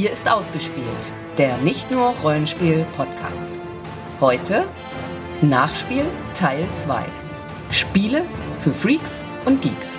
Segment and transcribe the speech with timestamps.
[0.00, 3.52] Hier ist ausgespielt, der nicht nur Rollenspiel-Podcast.
[4.18, 4.66] Heute
[5.42, 7.04] Nachspiel Teil 2.
[7.70, 8.24] Spiele
[8.56, 9.98] für Freaks und Geeks.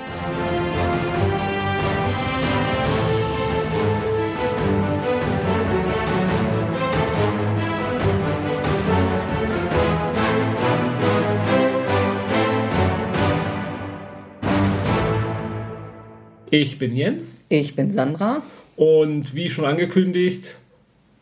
[16.49, 18.41] Ich bin Jens Ich bin Sandra.
[18.81, 20.55] Und wie schon angekündigt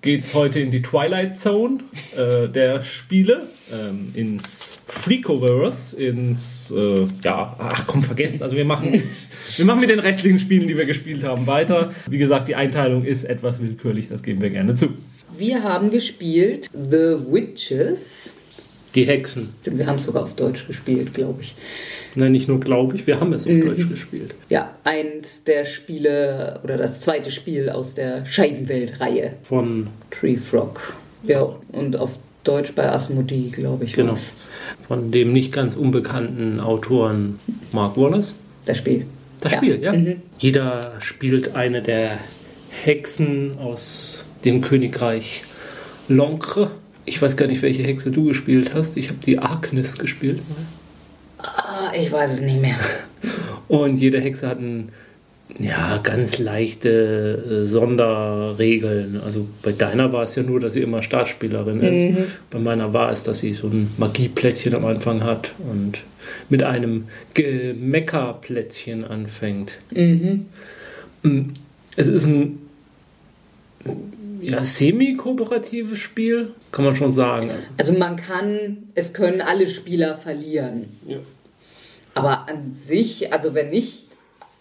[0.01, 1.79] geht es heute in die Twilight Zone
[2.15, 9.03] äh, der Spiele, ähm, ins Freakoverse, ins, äh, ja, ach komm, vergessen, also wir machen,
[9.57, 11.91] wir machen mit den restlichen Spielen, die wir gespielt haben, weiter.
[12.07, 14.93] Wie gesagt, die Einteilung ist etwas willkürlich, das geben wir gerne zu.
[15.37, 18.35] Wir haben gespielt The Witches.
[18.95, 19.53] Die Hexen.
[19.63, 21.55] Wir haben es sogar auf Deutsch gespielt, glaube ich.
[22.15, 24.33] Nein, nicht nur glaube ich, wir haben es auf Deutsch gespielt.
[24.49, 29.33] Ja, eins der Spiele oder das zweite Spiel aus der Scheidenwelt-Reihe.
[29.43, 30.93] Von, Tree Frog.
[31.23, 33.93] Ja, und auf Deutsch bei Asmodee, glaube ich.
[33.93, 34.31] genau, war's.
[34.87, 37.39] von dem nicht ganz unbekannten Autoren
[37.71, 38.37] Mark Wallace.
[38.65, 39.05] Das Spiel.
[39.41, 39.57] Das Ja.
[39.59, 39.93] Spiel, ja.
[39.93, 40.15] Mhm.
[40.39, 42.17] Jeder spielt eine der
[42.71, 45.43] Hexen aus dem Königreich
[46.07, 46.71] Loncre.
[47.09, 48.95] Ich weiß gar nicht, welche Hexe du gespielt hast.
[48.95, 50.41] Ich habe die Agnes gespielt.
[51.39, 52.75] Ah, ich weiß es nicht mehr.
[53.67, 54.89] Und jede Hexe hat ein,
[55.57, 59.19] ja, ganz leichte äh, Sonderregeln.
[59.25, 62.17] Also bei deiner war es ja nur, dass sie immer Startspielerin ist.
[62.51, 66.01] Bei meiner war es, dass sie so ein Magieplättchen am Anfang hat und
[66.47, 69.79] mit einem Gemeckerplättchen anfängt.
[69.89, 70.45] Mhm.
[71.23, 71.41] Mm,
[71.95, 72.59] Es ist ein
[74.41, 77.49] ja, semi-kooperatives Spiel, kann man schon sagen.
[77.77, 80.85] Also man kann, es können alle Spieler verlieren.
[81.07, 81.17] Ja.
[82.15, 84.05] Aber an sich, also wenn nicht,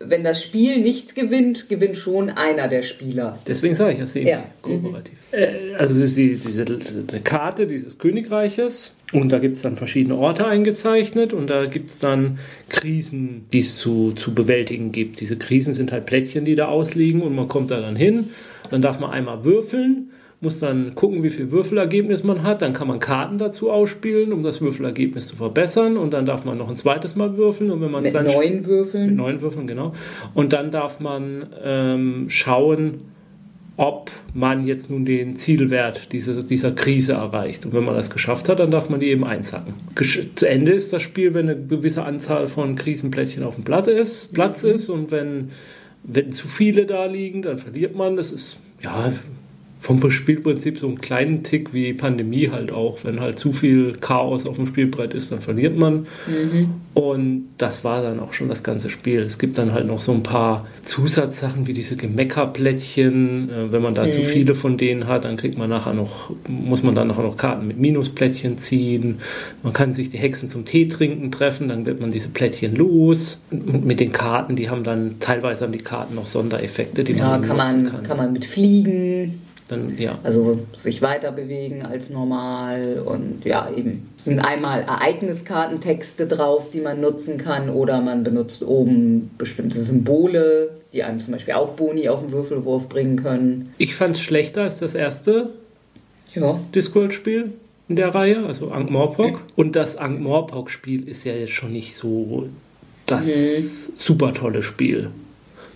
[0.00, 3.38] wenn das Spiel nichts gewinnt, gewinnt schon einer der Spieler.
[3.48, 4.06] Deswegen sage ich ja Ja.
[4.62, 5.12] semi-kooperativ.
[5.32, 9.76] Äh, Also es ist die, diese eine Karte dieses Königreiches und da gibt es dann
[9.76, 12.38] verschiedene Orte eingezeichnet und da gibt es dann
[12.68, 15.20] Krisen, die es zu, zu bewältigen gibt.
[15.20, 18.30] Diese Krisen sind halt Plättchen, die da ausliegen und man kommt da dann hin.
[18.70, 22.62] Dann darf man einmal würfeln, muss dann gucken, wie viel Würfelergebnis man hat.
[22.62, 25.96] Dann kann man Karten dazu ausspielen, um das Würfelergebnis zu verbessern.
[25.96, 27.70] Und dann darf man noch ein zweites Mal würfeln.
[27.70, 29.16] Und wenn man Mit dann neun mit Würfeln.
[29.16, 29.92] neun Würfeln, genau.
[30.34, 33.00] Und dann darf man ähm, schauen,
[33.78, 37.64] ob man jetzt nun den Zielwert dieser, dieser Krise erreicht.
[37.64, 39.74] Und wenn man das geschafft hat, dann darf man die eben einsacken.
[39.94, 43.86] Gesch zu Ende ist das Spiel, wenn eine gewisse Anzahl von Krisenplättchen auf dem Blatt
[43.86, 44.88] ist, Platz ist.
[44.88, 45.50] Und wenn,
[46.02, 48.16] wenn zu viele da liegen, dann verliert man.
[48.16, 49.12] Das ist, ja,
[49.80, 52.98] vom Spielprinzip so einen kleinen Tick wie Pandemie halt auch.
[53.04, 56.06] Wenn halt zu viel Chaos auf dem Spielbrett ist, dann verliert man.
[56.94, 59.20] Und das war dann auch schon das ganze Spiel.
[59.20, 63.50] Es gibt dann halt noch so ein paar Zusatzsachen wie diese Gemeckerplättchen.
[63.50, 66.82] Äh, Wenn man da zu viele von denen hat, dann kriegt man nachher noch, muss
[66.82, 69.18] man dann nachher noch Karten mit Minusplättchen ziehen.
[69.62, 73.38] Man kann sich die Hexen zum Tee trinken treffen, dann wird man diese Plättchen los.
[73.50, 77.30] Und mit den Karten, die haben dann, teilweise haben die Karten noch Sondereffekte, die Ja,
[77.38, 78.02] man kann man, kann.
[78.02, 80.18] kann man mit fliegen, Dann, ja.
[80.22, 84.08] also sich weiter bewegen als normal und ja, eben.
[84.16, 91.02] Sind einmal Ereigniskartentexte drauf, die man nutzen kann oder man benutzt oben bestimmte Symbole, die
[91.02, 93.74] einem zum Beispiel auch Boni auf den Würfelwurf bringen können.
[93.76, 95.50] Ich fand es schlechter als das erste
[96.34, 97.52] Ja, Discworld-Spiel
[97.88, 99.42] in der Reihe, also Ankh-Morpork.
[99.54, 102.48] Und das Ankh-Morpork-Spiel ist ja jetzt schon nicht so
[103.04, 105.10] das super tolle Spiel.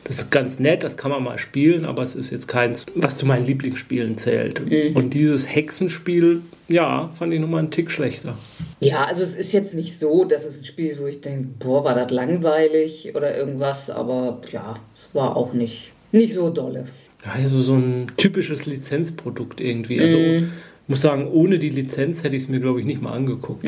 [0.04, 3.18] Das ist ganz nett, das kann man mal spielen, aber es ist jetzt keins, was
[3.18, 4.60] zu meinen Lieblingsspielen zählt.
[4.94, 8.36] Und dieses Hexenspiel, ja, fand ich nochmal einen Tick schlechter.
[8.80, 11.48] Ja, also es ist jetzt nicht so, dass es ein Spiel ist, wo ich denke,
[11.60, 16.88] boah, war das langweilig oder irgendwas, aber ja, es war auch nicht, nicht so dolle.
[17.24, 20.00] Ja, also so ein typisches Lizenzprodukt irgendwie.
[20.00, 20.42] Also ich
[20.88, 23.64] muss sagen, ohne die Lizenz hätte ich es mir, glaube ich, nicht mal angeguckt.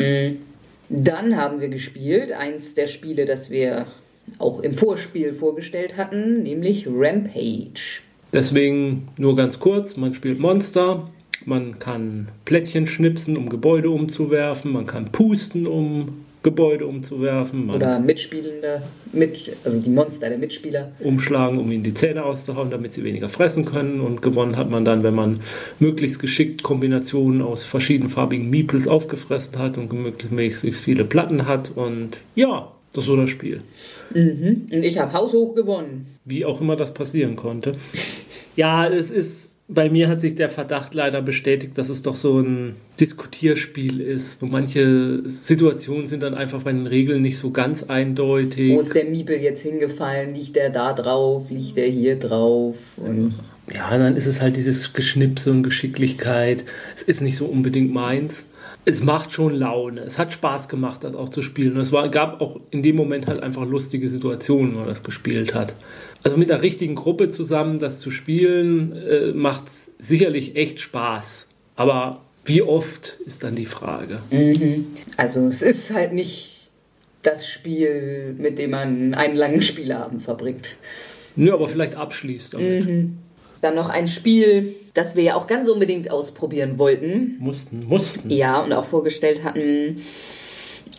[0.89, 3.87] Dann haben wir gespielt, eins der Spiele, das wir
[4.39, 8.01] auch im Vorspiel vorgestellt hatten, nämlich Rampage.
[8.33, 11.09] Deswegen nur ganz kurz, man spielt Monster,
[11.45, 17.99] man kann Plättchen schnipsen, um Gebäude umzuwerfen, man kann pusten, um Gebäude umzuwerfen, man Oder
[17.99, 18.83] Mitspielende,
[19.13, 20.93] mit, also die Monster der Mitspieler.
[21.01, 24.01] umschlagen, um ihnen die Zähne auszuhauen, damit sie weniger fressen können.
[24.01, 25.41] Und gewonnen hat man dann, wenn man
[25.81, 31.73] möglichst geschickt Kombinationen aus verschiedenfarbigen Meeples aufgefressen hat und möglichst viele Platten hat.
[31.75, 33.63] Und ja, das ist so das Spiel.
[34.15, 36.07] Und ich habe haushoch gewonnen.
[36.25, 37.73] Wie auch immer das passieren konnte.
[38.57, 42.41] Ja, es ist bei mir hat sich der Verdacht leider bestätigt, dass es doch so
[42.41, 47.83] ein Diskutierspiel ist, wo manche Situationen sind dann einfach bei den Regeln nicht so ganz
[47.83, 48.75] eindeutig.
[48.75, 50.35] Wo ist der Miebel jetzt hingefallen?
[50.35, 51.51] Liegt der da drauf?
[51.51, 52.99] Liegt der hier drauf?
[52.99, 53.35] Und
[53.75, 56.65] ja, dann ist es halt dieses Geschnipse und Geschicklichkeit.
[56.95, 58.47] Es ist nicht so unbedingt meins.
[58.87, 60.03] Es macht schon Laune.
[60.03, 61.75] Es hat Spaß gemacht, das auch zu spielen.
[61.75, 65.03] Und es war, gab auch in dem Moment halt einfach lustige Situationen, wo man das
[65.03, 65.75] gespielt hat.
[66.23, 71.49] Also mit der richtigen Gruppe zusammen das zu spielen, äh, macht sicherlich echt Spaß.
[71.77, 74.21] Aber wie oft ist dann die Frage.
[74.31, 74.87] Mhm.
[75.17, 76.71] Also es ist halt nicht
[77.23, 80.77] das Spiel, mit dem man einen langen Spielabend verbringt.
[81.37, 82.87] Nö, aber vielleicht abschließt damit.
[82.87, 83.19] Mhm.
[83.65, 87.39] Dann noch ein Spiel, das wir ja auch ganz unbedingt ausprobieren wollten.
[87.39, 88.29] Mussten, mussten.
[88.29, 90.03] Ja, und auch vorgestellt hatten,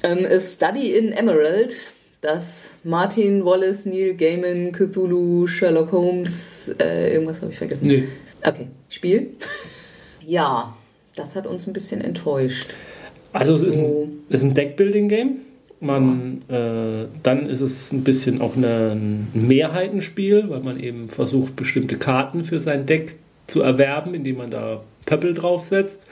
[0.01, 1.91] ähm, Study in Emerald,
[2.21, 7.85] das Martin Wallace, Neil Gaiman, Cthulhu, Sherlock Holmes, äh, irgendwas habe ich vergessen.
[7.85, 8.07] Nee.
[8.44, 9.33] Okay, Spiel.
[10.25, 10.75] ja,
[11.15, 12.73] das hat uns ein bisschen enttäuscht.
[13.31, 15.38] Also es ist ein, es ist ein Deckbuilding-Game.
[15.85, 21.55] Man, äh, dann ist es ein bisschen auch eine, ein Mehrheitenspiel, weil man eben versucht,
[21.55, 23.17] bestimmte Karten für sein Deck
[23.47, 26.07] zu erwerben, indem man da Pöppel draufsetzt.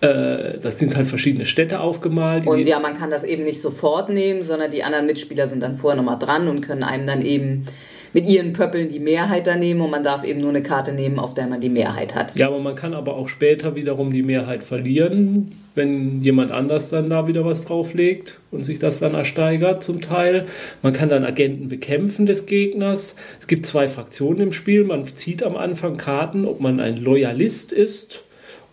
[0.00, 2.46] Äh, das sind halt verschiedene Städte aufgemalt.
[2.46, 5.76] Und ja, man kann das eben nicht sofort nehmen, sondern die anderen Mitspieler sind dann
[5.76, 7.66] vorher nochmal dran und können einem dann eben
[8.12, 11.18] mit ihren Pöppeln die Mehrheit da nehmen und man darf eben nur eine Karte nehmen,
[11.18, 12.36] auf der man die Mehrheit hat.
[12.36, 17.08] Ja, aber man kann aber auch später wiederum die Mehrheit verlieren, wenn jemand anders dann
[17.08, 20.46] da wieder was drauflegt und sich das dann ersteigert zum Teil.
[20.82, 23.14] Man kann dann Agenten bekämpfen des Gegners.
[23.38, 24.82] Es gibt zwei Fraktionen im Spiel.
[24.82, 28.24] Man zieht am Anfang Karten, ob man ein Loyalist ist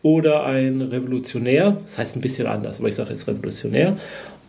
[0.01, 1.77] oder ein Revolutionär.
[1.83, 3.97] Das heißt ein bisschen anders, aber ich sage jetzt Revolutionär.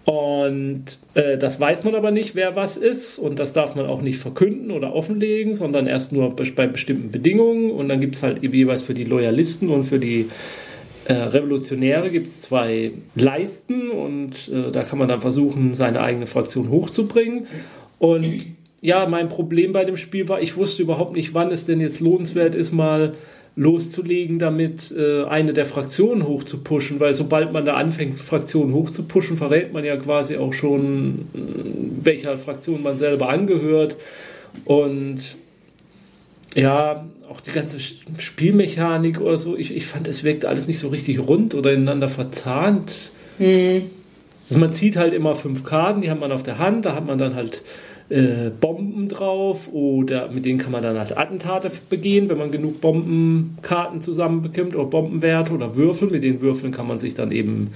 [0.05, 3.19] Und äh, das weiß man aber nicht, wer was ist.
[3.19, 7.11] Und das darf man auch nicht verkünden oder offenlegen, sondern erst nur be- bei bestimmten
[7.11, 7.71] Bedingungen.
[7.71, 10.29] Und dann gibt es halt jeweils für die Loyalisten und für die
[11.07, 13.91] äh, Revolutionäre gibt es zwei Leisten.
[13.91, 17.47] Und äh, da kann man dann versuchen, seine eigene Fraktion hochzubringen.
[17.99, 21.81] Und ja, mein Problem bei dem Spiel war, ich wusste überhaupt nicht, wann es denn
[21.81, 23.15] jetzt lohnenswert ist, mal
[23.57, 29.73] loszulegen, damit äh, eine der Fraktionen hochzupushen, weil sobald man da anfängt, Fraktionen hochzupushen, verrät
[29.73, 31.39] man ja quasi auch schon, äh,
[32.03, 33.97] welcher Fraktion man selber angehört.
[34.65, 35.37] Und
[36.55, 37.79] ja, auch die ganze
[38.19, 42.09] Spielmechanik oder so, ich, ich fand, es wirkt alles nicht so richtig rund oder ineinander
[42.09, 43.11] verzahnt.
[44.49, 47.07] Also man zieht halt immer fünf Karten, die hat man auf der Hand, da hat
[47.07, 47.63] man dann halt
[48.11, 52.81] äh, Bomben drauf oder mit denen kann man dann halt Attentate begehen, wenn man genug
[52.83, 56.11] Bombenkarten zusammenbekommt oder Bombenwerte oder Würfel.
[56.11, 57.73] Mit den Würfeln kann man sich dann eben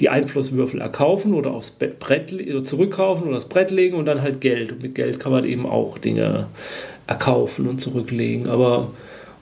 [0.00, 4.40] die Einflusswürfel erkaufen oder aufs Brett oder zurückkaufen oder das Brett legen und dann halt
[4.40, 4.72] Geld.
[4.72, 6.48] Und mit Geld kann man eben auch Dinge
[7.08, 8.48] erkaufen und zurücklegen.
[8.48, 8.92] Aber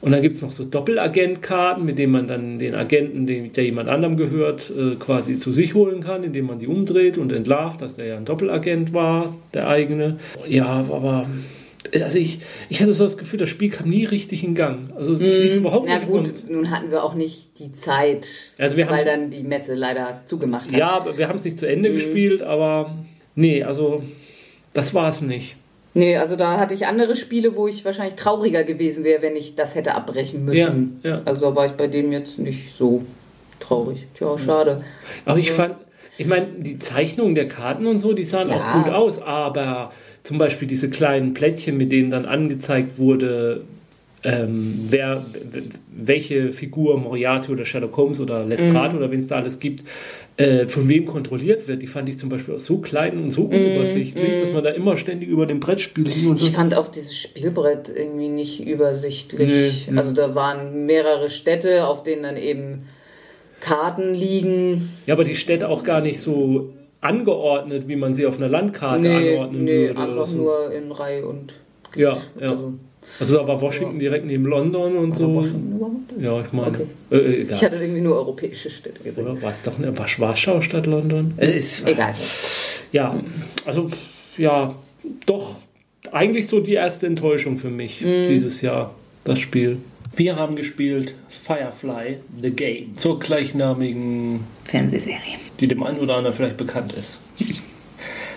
[0.01, 3.65] und dann gibt es noch so Doppelagentkarten, mit denen man dann den Agenten, dem, der
[3.65, 7.81] jemand anderem gehört, äh, quasi zu sich holen kann, indem man die umdreht und entlarvt,
[7.81, 10.19] dass der ja ein Doppelagent war, der eigene.
[10.47, 11.27] Ja, aber
[11.95, 14.91] also ich, ich hatte so das Gefühl, das Spiel kam nie richtig in Gang.
[14.97, 16.09] Also es lief überhaupt Na nicht.
[16.09, 18.27] gut, und- nun hatten wir auch nicht die Zeit,
[18.59, 20.77] Also wir weil dann die Messe leider zugemacht hat.
[20.77, 22.95] Ja, aber wir haben es nicht zu Ende gespielt, aber
[23.35, 24.03] nee, also
[24.75, 25.57] das war es nicht.
[25.97, 29.57] Nee, also da hatte ich andere Spiele, wo ich wahrscheinlich trauriger gewesen wäre, wenn ich
[29.57, 31.01] das hätte abbrechen müssen.
[31.03, 31.23] Ja, ja.
[31.25, 33.03] Also da war ich bei dem jetzt nicht so
[33.61, 34.07] traurig.
[34.15, 34.85] Tja, schade.
[35.25, 35.77] Aber ich fand,
[36.19, 38.57] ich meine, die Zeichnungen der Karten und so, die sahen Ja.
[38.57, 39.91] auch gut aus, aber
[40.23, 43.63] zum Beispiel diese kleinen Plättchen, mit denen dann angezeigt wurde,
[44.27, 45.25] ähm, wer,
[45.97, 49.85] welche Figur Moriarty oder Sherlock Holmes oder Lestrade oder wen es da alles gibt,
[50.37, 53.43] äh, von wem kontrolliert wird, die fand ich zum Beispiel auch so klein und so
[53.43, 56.47] unübersichtlich, dass man da immer ständig über dem Brett spielt und so.
[56.47, 59.87] Ich fand auch dieses Spielbrett irgendwie nicht übersichtlich.
[59.89, 59.97] Nee.
[59.99, 62.89] Also da waren mehrere Städte, auf denen dann eben
[63.61, 64.91] Karten liegen.
[65.07, 69.03] Ja, aber die Städte auch gar nicht so angeordnet, wie man sie auf einer Landkarte
[69.03, 70.01] nee, anordnen nee, würde.
[70.01, 70.37] einfach so.
[70.37, 71.55] nur in Reihe und
[71.95, 72.51] Ja, ja.
[72.51, 72.73] Also-
[73.19, 75.35] Also da war Washington direkt neben London und so.
[75.35, 76.13] Washington überhaupt?
[76.21, 76.69] Ja, ich meine.
[76.69, 76.87] Okay.
[77.11, 77.53] Äh, äh.
[77.53, 79.27] Ich hatte irgendwie nur europäische Städte gesehen.
[79.27, 81.35] Oder war es doch eine war Warschau statt London?
[81.39, 82.15] Äh, ist, Egal.
[82.93, 83.19] Ja,
[83.65, 83.91] also
[84.37, 84.75] ja,
[85.25, 85.57] doch
[86.13, 88.29] eigentlich so die erste Enttäuschung für mich Mhm.
[88.29, 88.95] dieses Jahr,
[89.25, 89.79] das Spiel.
[90.15, 95.19] Wir haben gespielt Firefly, The Game, zur gleichnamigen Fernsehserie.
[95.61, 97.19] die dem einen oder anderen vielleicht bekannt ist.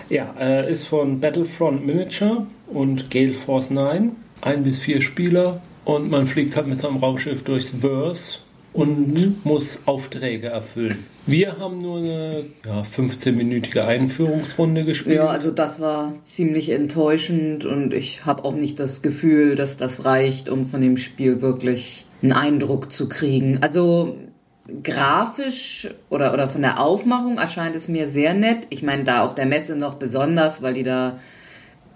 [0.08, 4.12] Ja, äh, ist von Battlefront Miniature und Gale Force 9.
[4.40, 8.38] Ein bis vier Spieler und man fliegt halt mit seinem Raumschiff durchs Verse
[8.72, 11.04] und muss Aufträge erfüllen.
[11.26, 15.16] Wir haben nur eine ja, 15-minütige Einführungsrunde gespielt.
[15.16, 20.04] Ja, also das war ziemlich enttäuschend und ich habe auch nicht das Gefühl, dass das
[20.04, 23.58] reicht, um von dem Spiel wirklich einen Eindruck zu kriegen.
[23.60, 24.16] Also
[24.82, 28.66] grafisch oder, oder von der Aufmachung erscheint es mir sehr nett.
[28.70, 31.18] Ich meine, da auf der Messe noch besonders, weil die da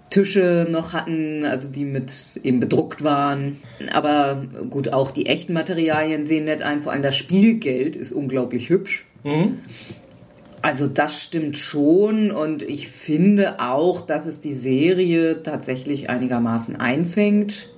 [0.09, 3.57] Tische noch hatten, also die mit eben bedruckt waren.
[3.91, 6.81] Aber gut, auch die echten Materialien sehen nett ein.
[6.81, 9.05] Vor allem das Spielgeld ist unglaublich hübsch.
[9.23, 9.59] Mhm.
[10.61, 17.69] Also das stimmt schon und ich finde auch, dass es die Serie tatsächlich einigermaßen einfängt,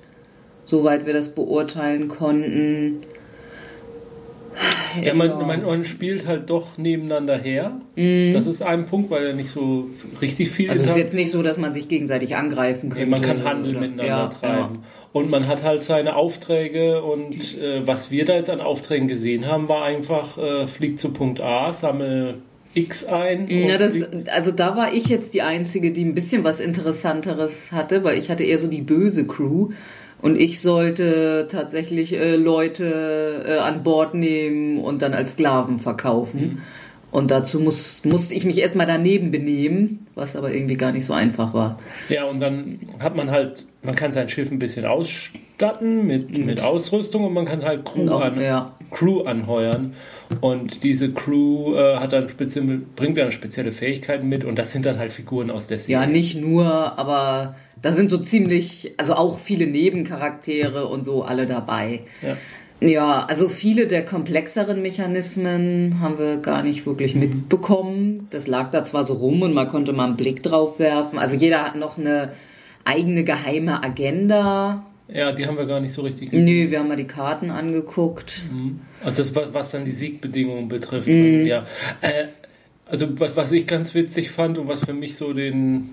[0.64, 3.00] soweit wir das beurteilen konnten.
[5.02, 7.80] Ja, man, man, man spielt halt doch nebeneinander her.
[7.94, 9.88] Das ist ein Punkt, weil er nicht so
[10.20, 10.72] richtig viel Mhm.
[10.72, 13.04] Also es ist jetzt nicht so, dass man sich gegenseitig angreifen könnte.
[13.04, 14.78] Nee, man kann Handel oder- miteinander ja, treiben.
[15.12, 19.46] Und man hat halt seine Aufträge und äh, was wir da jetzt an Aufträgen gesehen
[19.46, 22.42] haben, war einfach, äh, flieg zu Punkt A, sammel
[22.74, 23.48] X ein.
[23.48, 23.66] Ja.
[23.78, 27.72] Na, und das, also da war ich jetzt die Einzige, die ein bisschen was Interessanteres
[27.72, 29.70] hatte, weil ich hatte eher so die böse Crew
[30.20, 36.62] und ich sollte tatsächlich äh, Leute äh, an Bord nehmen und dann als Sklaven verkaufen.
[37.10, 41.14] Und dazu muss, musste ich mich erstmal daneben benehmen, was aber irgendwie gar nicht so
[41.14, 41.78] einfach war.
[42.10, 46.60] ja, und dann hat man halt, man kann sein Schiff ein bisschen ausstatten mit, mit
[46.62, 48.74] Ausrüstung und man kann halt Crew, auch- an, ja.
[48.90, 49.94] Crew anheuern.
[50.40, 52.26] Und diese Crew äh, hat dann
[52.96, 56.02] bringt dann spezielle Fähigkeiten mit und das sind dann halt Figuren aus der Serie.
[56.02, 61.46] Ja, nicht nur, aber da sind so ziemlich, also auch viele Nebencharaktere und so alle
[61.46, 62.00] dabei.
[62.22, 62.36] Ja.
[62.80, 67.20] Ja, also viele der komplexeren Mechanismen haben wir gar nicht wirklich Mhm.
[67.20, 68.28] mitbekommen.
[68.30, 71.18] Das lag da zwar so rum und man konnte mal einen Blick drauf werfen.
[71.18, 72.32] Also jeder hat noch eine
[72.84, 74.84] eigene geheime Agenda.
[75.12, 76.44] Ja, die haben wir gar nicht so richtig gesehen.
[76.44, 78.42] Nö, wir haben mal die Karten angeguckt.
[79.02, 81.08] Also das, was, was dann die Siegbedingungen betrifft.
[81.08, 81.46] Mhm.
[81.46, 81.64] Ja.
[82.02, 82.26] Äh,
[82.86, 85.90] also was, was ich ganz witzig fand und was für mich so den,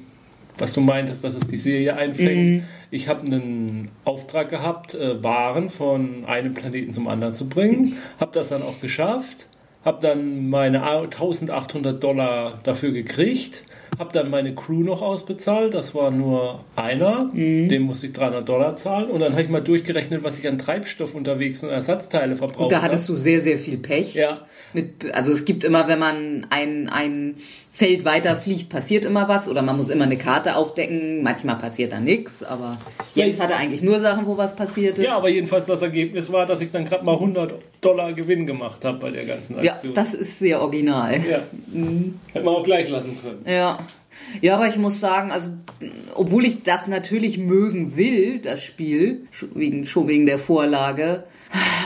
[0.58, 2.62] was du meintest, dass es die Serie einfängt.
[2.62, 2.64] Mhm.
[2.92, 7.98] Ich habe einen Auftrag gehabt, äh, Waren von einem Planeten zum anderen zu bringen.
[8.20, 9.48] Habe das dann auch geschafft.
[9.86, 13.64] Habe dann meine 1800 Dollar dafür gekriegt.
[13.98, 15.74] Habe dann meine Crew noch ausbezahlt.
[15.74, 17.30] Das war nur einer.
[17.34, 17.70] Mhm.
[17.70, 19.10] Dem musste ich 300 Dollar zahlen.
[19.10, 22.72] Und dann habe ich mal durchgerechnet, was ich an Treibstoff unterwegs und Ersatzteile verbraucht Und
[22.72, 22.88] da habe.
[22.88, 24.14] hattest du sehr, sehr viel Pech.
[24.16, 24.42] Ja.
[24.74, 27.36] Mit, also es gibt immer, wenn man ein, ein
[27.78, 31.22] Feld weiter fliegt, passiert immer was oder man muss immer eine Karte aufdecken.
[31.24, 32.78] Manchmal passiert da nichts, aber
[33.14, 35.04] Jens hatte eigentlich nur Sachen, wo was passierte.
[35.04, 38.86] Ja, aber jedenfalls das Ergebnis war, dass ich dann gerade mal 100 Dollar Gewinn gemacht
[38.86, 39.94] habe bei der ganzen Ja, Aktion.
[39.94, 41.16] das ist sehr original.
[41.16, 41.40] ja.
[42.32, 43.42] Hätte man auch gleich lassen können.
[43.46, 43.80] Ja.
[44.40, 45.50] Ja, aber ich muss sagen, also,
[46.14, 51.26] obwohl ich das natürlich mögen will, das Spiel, schon wegen, schon wegen der Vorlage,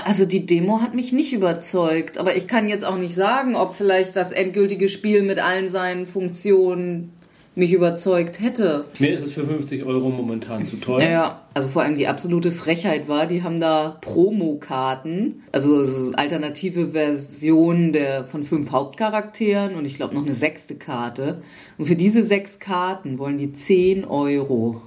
[0.06, 2.18] also die Demo hat mich nicht überzeugt.
[2.18, 6.06] Aber ich kann jetzt auch nicht sagen, ob vielleicht das endgültige Spiel mit allen seinen
[6.06, 7.13] Funktionen
[7.60, 8.86] mich überzeugt hätte.
[9.00, 11.01] Mir ist es für 50 Euro momentan zu teuer.
[11.01, 16.89] Ja, also vor allem die absolute Frechheit war, die haben da Promokarten, also so alternative
[16.89, 21.42] Versionen der, von fünf Hauptcharakteren und ich glaube noch eine sechste Karte.
[21.78, 24.82] Und für diese sechs Karten wollen die 10 Euro.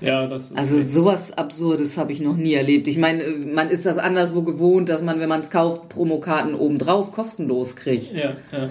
[0.00, 0.56] Ja, das ist.
[0.56, 2.86] Also sowas Absurdes habe ich noch nie erlebt.
[2.88, 7.12] Ich meine, man ist das anderswo gewohnt, dass man, wenn man es kauft, Promokarten obendrauf
[7.12, 8.12] kostenlos kriegt.
[8.12, 8.68] ja, ja.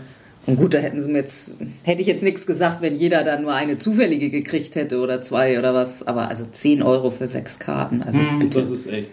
[0.48, 3.40] Und gut, da hätten sie mir jetzt, hätte ich jetzt nichts gesagt, wenn jeder da
[3.40, 6.06] nur eine zufällige gekriegt hätte oder zwei oder was.
[6.06, 8.60] Aber also 10 Euro für sechs Karten, also Hm, bitte.
[8.60, 9.10] Das ist echt.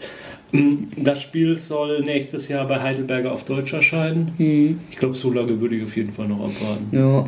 [0.50, 4.32] Hm, Das Spiel soll nächstes Jahr bei Heidelberger auf Deutsch erscheinen.
[4.36, 4.80] Hm.
[4.90, 6.88] Ich glaube, so lange würde ich auf jeden Fall noch abwarten.
[6.92, 7.26] Ja.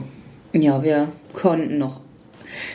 [0.53, 2.01] ja, wir konnten noch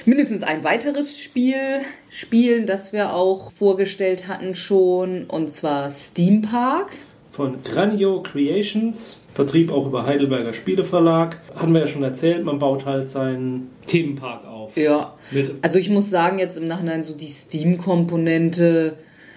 [0.06, 6.92] mindestens ein weiteres Spiel spielen, das wir auch vorgestellt hatten schon, und zwar Steam Park.
[7.32, 11.40] Von Granio Creations, Vertrieb auch über Heidelberger Spieleverlag.
[11.56, 14.76] Haben wir ja schon erzählt, man baut halt seinen Themenpark auf.
[14.76, 15.14] Ja.
[15.32, 18.96] Mit Also ich muss sagen, jetzt im Nachhinein so die Steam-Komponente,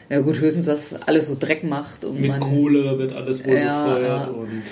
[0.08, 2.40] ja gut, höchstens, dass alles so Dreck macht und Mit man.
[2.40, 4.32] Kohle wird alles wohl Ja, befeuert ja.
[4.32, 4.62] und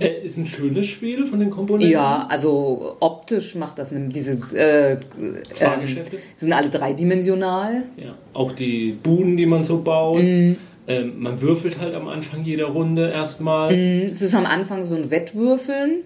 [0.00, 1.92] äh, ist ein schönes Spiel von den Komponenten.
[1.92, 6.18] Ja, also optisch macht das eine, diese äh, ähm, Fahrgeschäfte.
[6.36, 7.84] sind alle dreidimensional.
[7.96, 8.14] Ja.
[8.32, 10.22] Auch die Buden, die man so baut.
[10.22, 10.56] Mhm.
[10.88, 13.72] Ähm, man würfelt halt am Anfang jeder Runde erstmal.
[13.72, 16.02] Es ist am Anfang so ein Wettwürfeln.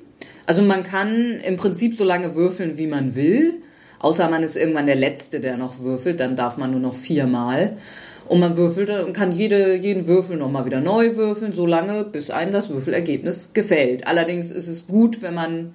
[0.47, 3.63] Also man kann im Prinzip so lange würfeln, wie man will.
[4.01, 6.21] Außer man ist irgendwann der Letzte, der noch würfelt.
[6.21, 7.79] Dann darf man nur noch viermal.
[8.29, 12.31] Und man würfelt und kann jede, jeden Würfel nochmal wieder neu würfeln, so lange, bis
[12.31, 14.07] einem das Würfelergebnis gefällt.
[14.07, 15.75] Allerdings ist es gut, wenn man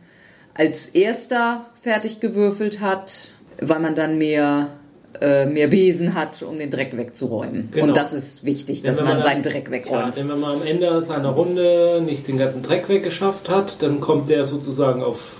[0.55, 3.29] als erster fertig gewürfelt hat,
[3.61, 4.69] weil man dann mehr,
[5.21, 7.69] äh, mehr Besen hat, um den Dreck wegzuräumen.
[7.71, 7.87] Genau.
[7.87, 10.17] Und das ist wichtig, dass man, wenn seinen Dreck Ja, wegräumt.
[10.17, 14.27] denn wenn man am Ende seiner Runde nicht den ganzen Dreck weggeschafft hat, dann kommt
[14.27, 15.37] der sozusagen auf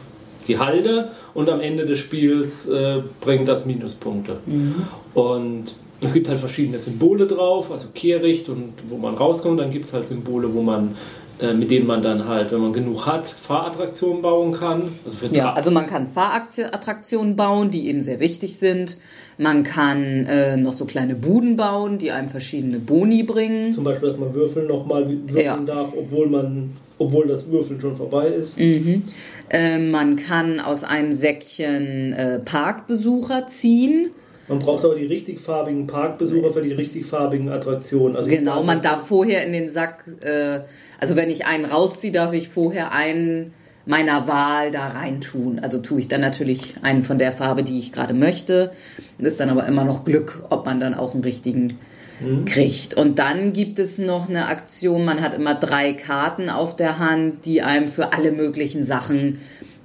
[0.48, 4.38] die Halde und am Ende des Spiels äh, bringt das Minuspunkte.
[4.46, 4.88] Mhm.
[5.13, 9.60] Und Es gibt halt verschiedene Symbole drauf, also Kehricht und wo man rauskommt.
[9.60, 10.96] Dann gibt es halt Symbole, wo man
[11.41, 14.91] äh, mit denen man dann halt, wenn man genug hat, Fahrattraktionen bauen kann.
[15.06, 18.98] Also ja, also man kann Fahrattraktionen bauen, die eben sehr wichtig sind.
[19.38, 23.72] Man kann äh, noch so kleine Buden bauen, die einem verschiedene Boni bringen.
[23.72, 25.56] Zum Beispiel, dass man Würfeln nochmal würfeln ja.
[25.58, 28.60] darf, obwohl man, obwohl das Würfeln schon vorbei ist.
[28.60, 29.03] Mhm.
[29.50, 34.12] Äh, man kann aus einem Säckchen äh, Parkbesucher ziehen.
[34.50, 38.18] Man braucht aber die richtig farbigen Parkbesucher für die richtig farbigen Attraktionen.
[38.18, 40.62] Also genau, man darf vorher in den Sack äh,
[41.00, 43.53] also wenn ich einen rausziehe, darf ich vorher einen
[43.86, 45.60] meiner Wahl da reintun.
[45.60, 48.72] Also tue ich dann natürlich einen von der Farbe, die ich gerade möchte.
[49.18, 51.79] Das ist dann aber immer noch Glück, ob man dann auch einen richtigen
[52.20, 52.46] mhm.
[52.46, 52.94] kriegt.
[52.94, 57.46] Und dann gibt es noch eine Aktion, man hat immer drei Karten auf der Hand,
[57.46, 59.39] die einem für alle möglichen Sachen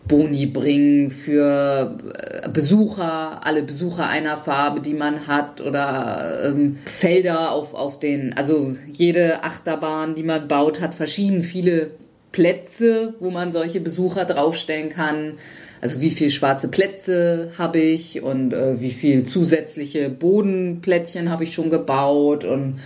[0.07, 7.53] Boni bringen für äh, Besucher, alle Besucher einer Farbe, die man hat oder ähm, Felder
[7.53, 11.93] auf, auf den, also jede Achterbahn, die man baut, hat verschieden viele
[12.33, 15.35] Plätze, wo man solche Besucher draufstellen kann.
[15.81, 21.55] Also wie viel schwarze Plätze habe ich und äh, wie viel zusätzliche Bodenplättchen habe ich
[21.55, 22.81] schon gebaut und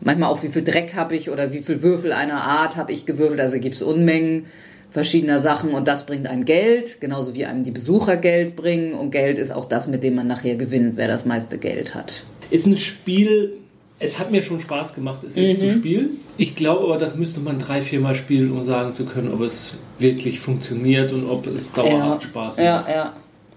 [0.00, 3.06] manchmal auch wie viel Dreck habe ich oder wie viel Würfel einer Art habe ich
[3.06, 3.40] gewürfelt.
[3.40, 4.46] Also gibt es Unmengen
[4.92, 9.10] verschiedener Sachen und das bringt einem Geld, genauso wie einem die Besucher Geld bringen und
[9.10, 12.24] Geld ist auch das, mit dem man nachher gewinnt, wer das meiste Geld hat.
[12.50, 13.54] Ist ein Spiel,
[13.98, 15.56] es hat mir schon Spaß gemacht, es mhm.
[15.56, 16.18] zu spielen.
[16.36, 19.82] Ich glaube aber, das müsste man drei, viermal spielen, um sagen zu können, ob es
[19.98, 22.64] wirklich funktioniert und ob es dauerhaft ja, Spaß macht.
[22.64, 23.12] Ja, ja.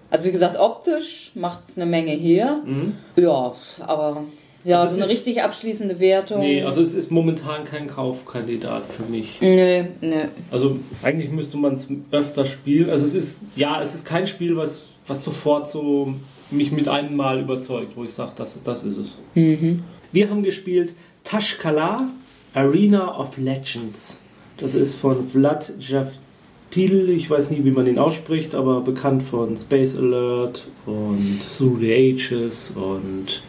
[0.08, 2.62] Also wie gesagt, optisch macht es eine Menge her.
[2.64, 2.94] Mhm.
[3.16, 4.24] Ja, aber
[4.66, 6.40] ja, also so eine richtig abschließende Wertung.
[6.40, 9.38] Nee, also es ist momentan kein Kaufkandidat für mich.
[9.40, 10.28] Nee, nee.
[10.50, 12.90] Also eigentlich müsste man es öfter spielen.
[12.90, 16.14] Also es ist, ja, es ist kein Spiel, was, was sofort so
[16.50, 19.16] mich mit einem Mal überzeugt, wo ich sage, das, das ist es.
[19.34, 19.84] Mhm.
[20.10, 22.08] Wir haben gespielt Tashkala,
[22.52, 24.20] Arena of Legends.
[24.56, 29.56] Das ist von Vlad Javtil, ich weiß nie, wie man ihn ausspricht, aber bekannt von
[29.56, 33.42] Space Alert und Through the Ages und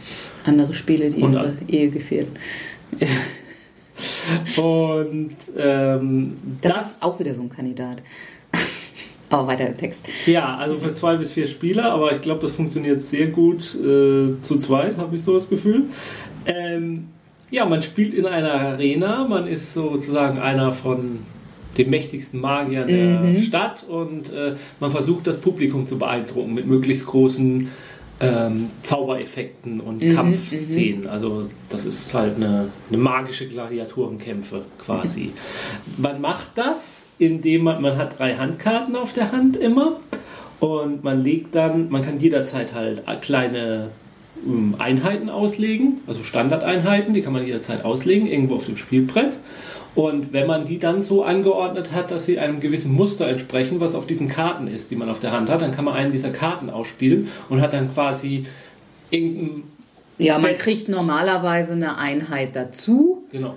[0.47, 2.33] andere Spiele, die und ihre Ehe gefährden.
[4.57, 8.01] und ähm, das, das, ist auch wieder so ein Kandidat.
[9.29, 10.05] aber weiter im Text.
[10.25, 14.41] Ja, also für zwei bis vier Spieler, aber ich glaube, das funktioniert sehr gut äh,
[14.41, 15.83] zu zweit, habe ich so das Gefühl.
[16.45, 17.07] Ähm,
[17.49, 21.19] ja, man spielt in einer Arena, man ist sozusagen einer von
[21.77, 23.41] den mächtigsten Magiern der mhm.
[23.43, 27.69] Stadt und äh, man versucht das Publikum zu beeindrucken mit möglichst großen
[28.19, 31.01] ähm, Zaubereffekten und mhm, Kampfszenen.
[31.01, 31.09] Mhm.
[31.09, 35.33] Also das ist halt eine, eine magische Gladiatorenkämpfe quasi.
[35.97, 39.99] man macht das, indem man, man hat drei Handkarten auf der Hand immer
[40.59, 43.91] und man legt dann, man kann jederzeit halt kleine
[44.77, 49.37] Einheiten auslegen, also Standardeinheiten, die kann man jederzeit auslegen, irgendwo auf dem Spielbrett.
[49.95, 53.95] Und wenn man die dann so angeordnet hat, dass sie einem gewissen Muster entsprechen, was
[53.95, 56.29] auf diesen Karten ist, die man auf der Hand hat, dann kann man einen dieser
[56.29, 58.45] Karten ausspielen und hat dann quasi
[59.09, 59.63] irgendein.
[60.19, 63.25] Ja, man kriegt normalerweise eine Einheit dazu.
[63.31, 63.55] Genau.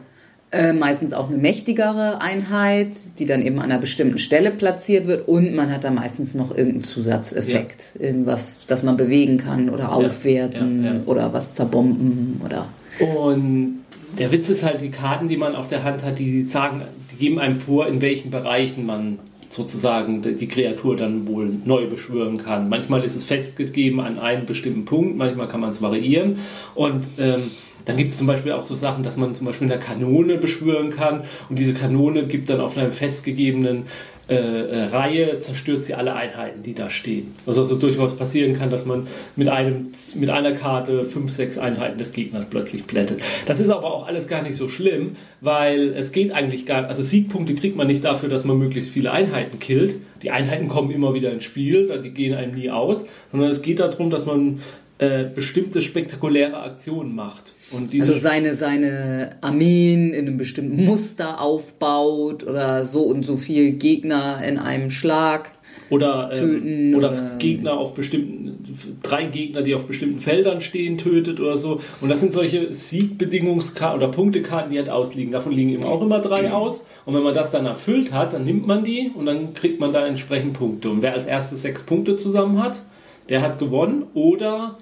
[0.53, 2.89] Äh, meistens auch eine mächtigere Einheit,
[3.21, 6.51] die dann eben an einer bestimmten Stelle platziert wird und man hat da meistens noch
[6.51, 8.07] irgendeinen Zusatzeffekt, ja.
[8.07, 12.67] irgendwas, das man bewegen kann oder aufwerten ja, ja, oder was zerbomben oder.
[12.99, 13.85] Und
[14.19, 16.83] der Witz ist halt, die Karten, die man auf der Hand hat, die sagen,
[17.13, 22.39] die geben einem vor, in welchen Bereichen man sozusagen die Kreatur dann wohl neu beschwören
[22.39, 22.69] kann.
[22.69, 26.39] Manchmal ist es festgegeben an einen bestimmten Punkt, manchmal kann man es variieren
[26.75, 27.51] und ähm,
[27.85, 30.90] dann gibt es zum Beispiel auch so Sachen, dass man zum Beispiel eine Kanone beschwören
[30.90, 33.87] kann und diese Kanone gibt dann auf einem festgegebenen
[34.31, 37.35] äh, äh, Reihe zerstört sie alle Einheiten, die da stehen.
[37.47, 41.99] Was also durchaus passieren kann, dass man mit, einem, mit einer Karte fünf, sechs Einheiten
[41.99, 43.21] des Gegners plötzlich plättet.
[43.47, 47.03] Das ist aber auch alles gar nicht so schlimm, weil es geht eigentlich gar also
[47.03, 49.97] Siegpunkte kriegt man nicht dafür, dass man möglichst viele Einheiten killt.
[50.23, 53.81] Die Einheiten kommen immer wieder ins Spiel, die gehen einem nie aus, sondern es geht
[53.81, 54.61] darum, dass man
[55.01, 57.53] äh, bestimmte spektakuläre Aktionen macht.
[58.01, 64.43] also seine, seine Armeen in einem bestimmten Muster aufbaut oder so und so viel Gegner
[64.45, 65.53] in einem Schlag
[65.89, 68.63] oder, ähm, oder, oder, Gegner auf bestimmten,
[69.03, 71.81] drei Gegner, die auf bestimmten Feldern stehen, tötet oder so.
[72.03, 75.33] Und das sind solche Siegbedingungskarten oder Punktekarten, die halt ausliegen.
[75.33, 76.85] Davon liegen eben auch immer drei aus.
[77.07, 79.95] Und wenn man das dann erfüllt hat, dann nimmt man die und dann kriegt man
[79.95, 80.91] da entsprechend Punkte.
[80.91, 82.83] Und wer als erstes sechs Punkte zusammen hat,
[83.31, 84.05] der hat gewonnen.
[84.13, 84.79] Oder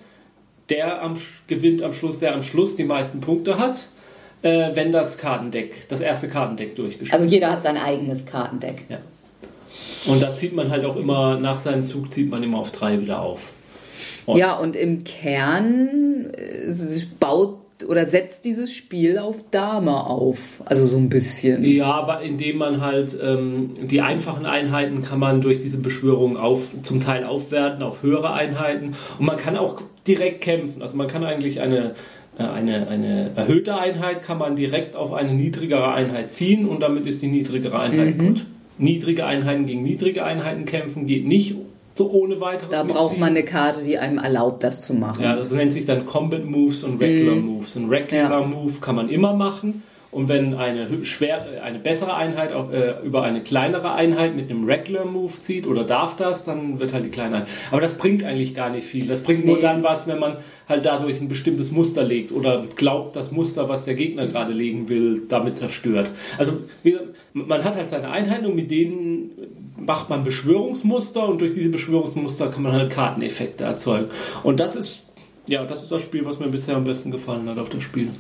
[0.70, 3.86] der am, gewinnt am Schluss, der am Schluss die meisten Punkte hat,
[4.42, 8.84] äh, wenn das Kartendeck, das erste Kartendeck durchgespielt Also jeder hat sein eigenes Kartendeck.
[8.88, 8.98] Ja.
[10.06, 13.00] Und da zieht man halt auch immer, nach seinem Zug zieht man immer auf drei
[13.00, 13.54] wieder auf.
[14.26, 20.62] Und Ja, und im Kern äh, baut oder setzt dieses Spiel auf Dame auf.
[20.64, 21.64] Also so ein bisschen.
[21.64, 26.68] Ja, aber indem man halt ähm, die einfachen Einheiten kann man durch diese Beschwörung auf,
[26.82, 30.82] zum Teil aufwerten auf höhere Einheiten und man kann auch direkt kämpfen.
[30.82, 31.94] Also man kann eigentlich eine,
[32.38, 37.06] äh, eine, eine erhöhte Einheit kann man direkt auf eine niedrigere Einheit ziehen und damit
[37.06, 38.46] ist die niedrigere Einheit gut.
[38.80, 41.56] Niedrige Einheiten gegen niedrige Einheiten kämpfen geht nicht
[41.98, 42.70] so ohne weiteres.
[42.70, 43.20] Da braucht ziehen.
[43.20, 45.22] man eine Karte, die einem erlaubt, das zu machen.
[45.22, 47.76] Ja, das nennt sich dann Combat Moves und Regular Moves.
[47.76, 48.46] Ein Regular Ja.
[48.46, 49.82] Move kann man immer machen.
[50.10, 54.64] Und wenn eine schwer, eine bessere Einheit auch, äh, über eine kleinere Einheit mit einem
[54.64, 57.48] Regular Move zieht oder darf das, dann wird halt die kleine Einheit.
[57.70, 59.06] Aber das bringt eigentlich gar nicht viel.
[59.06, 59.62] Das bringt nur Nee.
[59.62, 63.84] dann was, wenn man halt dadurch ein bestimmtes Muster legt oder glaubt, das Muster, was
[63.84, 66.08] der Gegner gerade legen will, damit zerstört.
[66.38, 66.52] Also
[67.34, 69.30] man hat halt seine Einheiten und mit denen
[69.88, 74.10] macht man Beschwörungsmuster und durch diese Beschwörungsmuster kann man halt Karteneffekte erzeugen.
[74.44, 75.00] Und das ist
[75.48, 78.10] ja, das ist das Spiel, was mir bisher am besten gefallen hat auf das Spiel.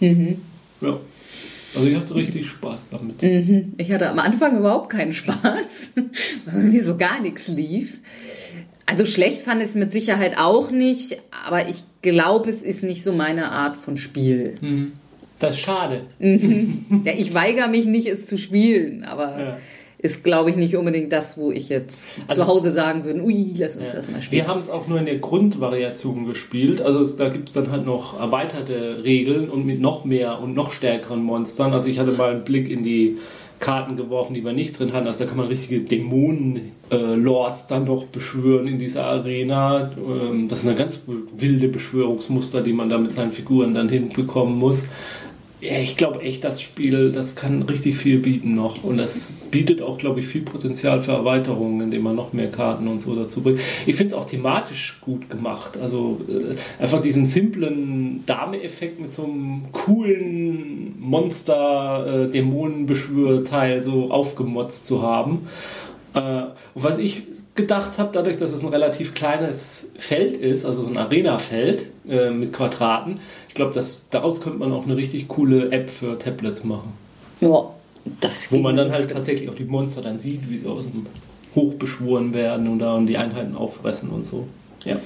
[0.00, 0.98] Ja.
[1.74, 3.22] Also ich hatte richtig Spaß damit.
[3.76, 5.92] Ich hatte am Anfang überhaupt keinen Spaß,
[6.46, 7.98] weil mir so gar nichts lief.
[8.86, 13.02] Also schlecht fand ich es mit Sicherheit auch nicht, aber ich glaube, es ist nicht
[13.02, 14.54] so meine Art von Spiel.
[15.38, 16.06] Das ist schade.
[17.04, 19.58] Ja, ich weigere mich nicht, es zu spielen, aber Ja.
[19.98, 23.54] Ist, glaube ich, nicht unbedingt das, wo ich jetzt Also- zu Hause sagen würde, ui,
[23.58, 24.42] lass uns das mal spielen.
[24.42, 26.82] Wir haben es auch nur in der Grundvariation gespielt.
[26.82, 30.72] Also da gibt es dann halt noch erweiterte Regeln und mit noch mehr und noch
[30.72, 31.72] stärkeren Monstern.
[31.72, 33.16] Also ich hatte mal einen Blick in die
[33.58, 35.06] Karten geworfen, die wir nicht drin hatten.
[35.06, 39.92] Also da kann man richtige Dämonen-Lords dann noch beschwören in dieser Arena.
[39.96, 41.04] Ähm, das sind eine ganz
[41.34, 44.86] wilde Beschwörungsmuster, die man da mit seinen Figuren dann hinbekommen muss.
[45.58, 48.84] Ja, ich glaube echt, das Spiel, das kann richtig viel bieten noch.
[48.84, 52.86] Und das bietet auch, glaube ich, viel Potenzial für Erweiterungen, indem man noch mehr Karten
[52.88, 53.60] und so dazu bringt.
[53.86, 55.78] Ich finde es auch thematisch gut gemacht.
[55.78, 65.48] Also äh, einfach diesen simplen Dame-Effekt mit so einem coolen Monster-Dämonenbeschwör-Teil so aufgemotzt zu haben.
[66.12, 66.42] Äh,
[66.74, 67.22] und was ich
[67.56, 72.30] gedacht habe, dadurch, dass es ein relativ kleines Feld ist, also so ein Arena-Feld äh,
[72.30, 76.64] mit Quadraten, ich glaube, dass daraus könnte man auch eine richtig coole App für Tablets
[76.64, 76.92] machen,
[77.40, 77.70] Ja,
[78.20, 81.06] das wo man dann halt tatsächlich auch die Monster dann sieht, wie sie aus dem
[81.54, 84.46] hochbeschworen werden und dann die Einheiten auffressen und so.
[84.84, 84.98] Ja.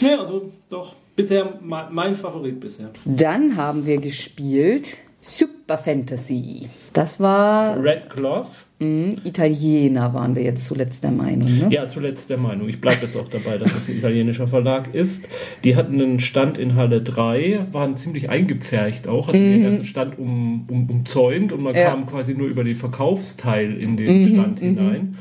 [0.00, 0.94] Ja, also doch.
[1.16, 2.90] Bisher mein Favorit bisher.
[3.04, 6.68] Dann haben wir gespielt Super Fantasy.
[6.92, 8.46] Das war Red Cloth.
[8.78, 11.48] Mh, Italiener, waren wir jetzt zuletzt der Meinung.
[11.58, 11.68] Ne?
[11.70, 12.68] Ja, zuletzt der Meinung.
[12.68, 15.28] Ich bleibe jetzt auch dabei, dass es ein italienischer Verlag ist.
[15.64, 20.18] Die hatten einen Stand in Halle 3, waren ziemlich eingepfercht auch, hatten den ganzen Stand
[20.18, 21.90] um, um, umzäunt und man Ja.
[21.90, 25.16] kam quasi nur über den Verkaufsteil in den Stand hinein.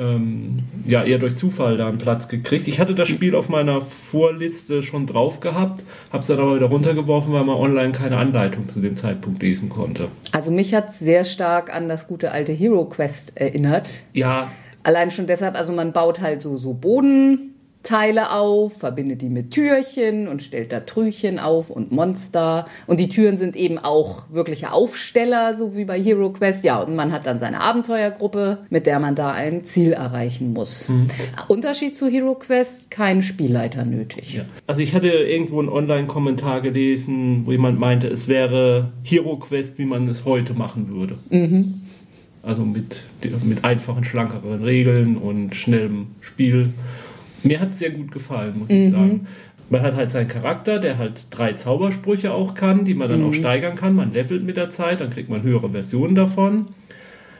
[0.00, 2.66] Ähm, ja, eher durch Zufall da einen Platz gekriegt.
[2.68, 6.66] Ich hatte das Spiel auf meiner Vorliste schon drauf gehabt, habe es dann aber wieder
[6.66, 10.08] runtergeworfen, weil man online keine Anleitung zu dem Zeitpunkt lesen konnte.
[10.32, 13.90] Also mich hat sehr stark an das gute alte Hero Quest erinnert.
[14.14, 14.48] Ja,
[14.82, 16.72] Allein schon deshalb, also man baut halt so, so
[17.80, 22.66] Bodenteile auf, verbindet die mit Türchen und stellt da Trüchen auf und Monster.
[22.86, 26.64] Und die Türen sind eben auch wirkliche Aufsteller, so wie bei Hero Quest.
[26.64, 30.92] Ja, und man hat dann seine Abenteuergruppe, mit der man da ein Ziel erreichen muss.
[31.48, 34.34] Unterschied zu Hero Quest, kein Spielleiter nötig.
[34.34, 34.44] Ja.
[34.66, 39.84] Also ich hatte irgendwo einen Online-Kommentar gelesen, wo jemand meinte, es wäre Hero Quest, wie
[39.84, 41.16] man es heute machen würde.
[42.42, 43.02] Also mit,
[43.42, 46.72] mit einfachen, schlankeren Regeln und schnellem Spiel.
[47.42, 49.26] Mir hat es sehr gut gefallen, muss ich sagen.
[49.70, 53.32] Man hat halt seinen Charakter, der halt drei Zaubersprüche auch kann, die man dann auch
[53.32, 53.94] steigern kann.
[53.94, 56.66] Man levelt mit der Zeit, dann kriegt man höhere Versionen davon.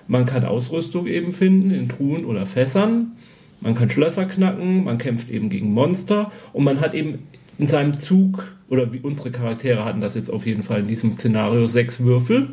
[0.07, 3.13] Man kann Ausrüstung eben finden in Truhen oder Fässern.
[3.61, 7.19] Man kann Schlösser knacken, man kämpft eben gegen Monster und man hat eben
[7.59, 11.19] in seinem Zug, oder wie unsere Charaktere hatten das jetzt auf jeden Fall in diesem
[11.19, 12.51] Szenario, sechs Würfel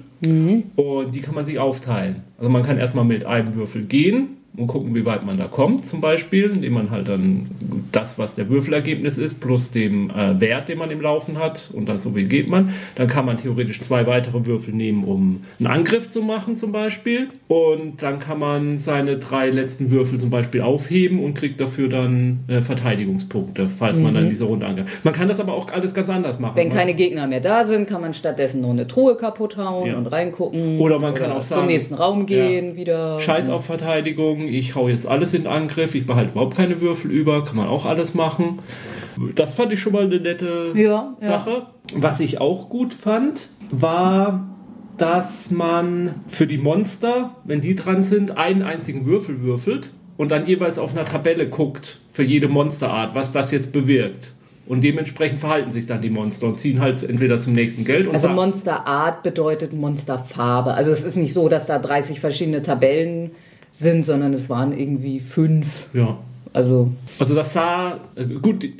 [0.75, 2.23] und die kann man sich aufteilen.
[2.37, 5.85] Also man kann erstmal mit einem Würfel gehen und gucken, wie weit man da kommt,
[5.85, 7.47] zum Beispiel, indem man halt dann
[7.91, 11.87] das, was der Würfelergebnis ist, plus dem äh, Wert, den man im Laufen hat, und
[11.87, 12.73] dann so wie geht man.
[12.95, 17.29] Dann kann man theoretisch zwei weitere Würfel nehmen, um einen Angriff zu machen, zum Beispiel.
[17.47, 22.39] Und dann kann man seine drei letzten Würfel zum Beispiel aufheben und kriegt dafür dann
[22.47, 25.03] äh, Verteidigungspunkte, falls man dann diese Runde angreift.
[25.05, 26.55] Man kann das aber auch alles ganz anders machen.
[26.55, 29.87] Wenn Man- keine Gegner mehr da sind, kann man stattdessen nur eine Truhe kaputt hauen
[29.91, 29.97] Ja.
[29.97, 30.79] und reingucken.
[30.79, 33.19] Oder man kann auch zum sagen, nächsten Raum gehen, wieder.
[33.19, 37.43] Scheiß auf Verteidigung, ich hau jetzt alles in Angriff, ich behalte überhaupt keine Würfel über,
[37.43, 38.59] kann man auch alles machen.
[39.35, 41.15] Das fand ich schon mal eine nette Ja, ja.
[41.19, 41.67] Sache.
[41.95, 44.47] Was ich auch gut fand, war,
[44.97, 50.47] dass man für die Monster, wenn die dran sind, einen einzigen Würfel würfelt und dann
[50.47, 54.33] jeweils auf einer Tabelle guckt für jede Monsterart, was das jetzt bewirkt.
[54.67, 58.27] Und dementsprechend verhalten sich dann die Monster und ziehen halt entweder zum nächsten Geld Also
[58.27, 60.73] Monsterart bedeutet Monsterfarbe.
[60.73, 63.31] Also es ist nicht so, dass da 30 verschiedene Tabellen
[63.77, 65.85] sind, sondern es waren irgendwie fünf.
[65.93, 66.17] ja.
[66.53, 68.73] Also Also das sah, äh, gut, die,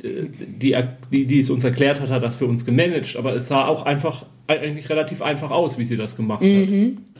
[1.12, 3.84] die, die, es uns erklärt hat, hat das für uns gemanagt, aber es sah auch
[3.86, 6.68] einfach, eigentlich relativ einfach aus, wie sie das gemacht hat.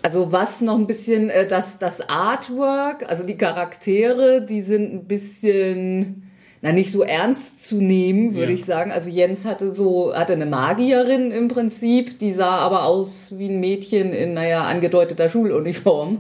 [0.03, 5.05] Also was noch ein bisschen, äh, das, das Artwork, also die Charaktere, die sind ein
[5.05, 6.25] bisschen,
[6.63, 8.59] na nicht so ernst zu nehmen, würde Ja.
[8.59, 8.91] ich sagen.
[8.91, 13.61] Also Jens hatte so, hatte eine Magierin im Prinzip, die sah aber aus wie ein
[13.61, 16.19] Mädchen in, naja, angedeuteter Schuluniform.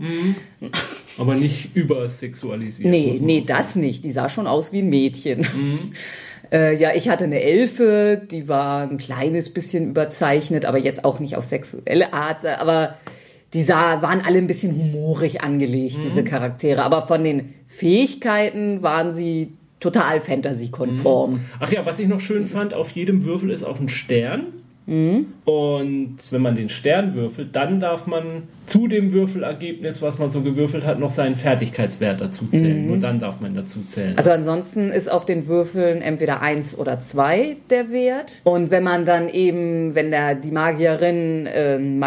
[1.18, 2.88] Aber nicht übersexualisiert.
[2.88, 4.04] Nee, nee, das nicht.
[4.04, 5.46] Die sah schon aus wie ein Mädchen.
[6.50, 11.20] Äh, ja, ich hatte eine Elfe, die war ein kleines bisschen überzeichnet, aber jetzt auch
[11.20, 12.94] nicht auf sexuelle Art, aber
[13.52, 16.84] die sah, waren alle ein bisschen humorig angelegt, diese Charaktere.
[16.84, 21.40] Aber von den Fähigkeiten waren sie total Fantasy-konform.
[21.60, 24.46] Ach ja, was ich noch schön fand, auf jedem Würfel ist auch ein Stern.
[24.88, 25.26] Mhm.
[25.44, 30.40] Und wenn man den Stern würfelt, dann darf man zu dem Würfelergebnis, was man so
[30.40, 32.86] gewürfelt hat, noch seinen Fertigkeitswert dazu zählen.
[32.86, 34.12] Nur dann darf man dazu zählen.
[34.12, 34.18] Mhm.
[34.18, 38.40] Also ansonsten ist auf den Würfeln entweder eins oder zwei der Wert.
[38.44, 41.98] Und wenn man dann eben, wenn der, die Magierin äh, einen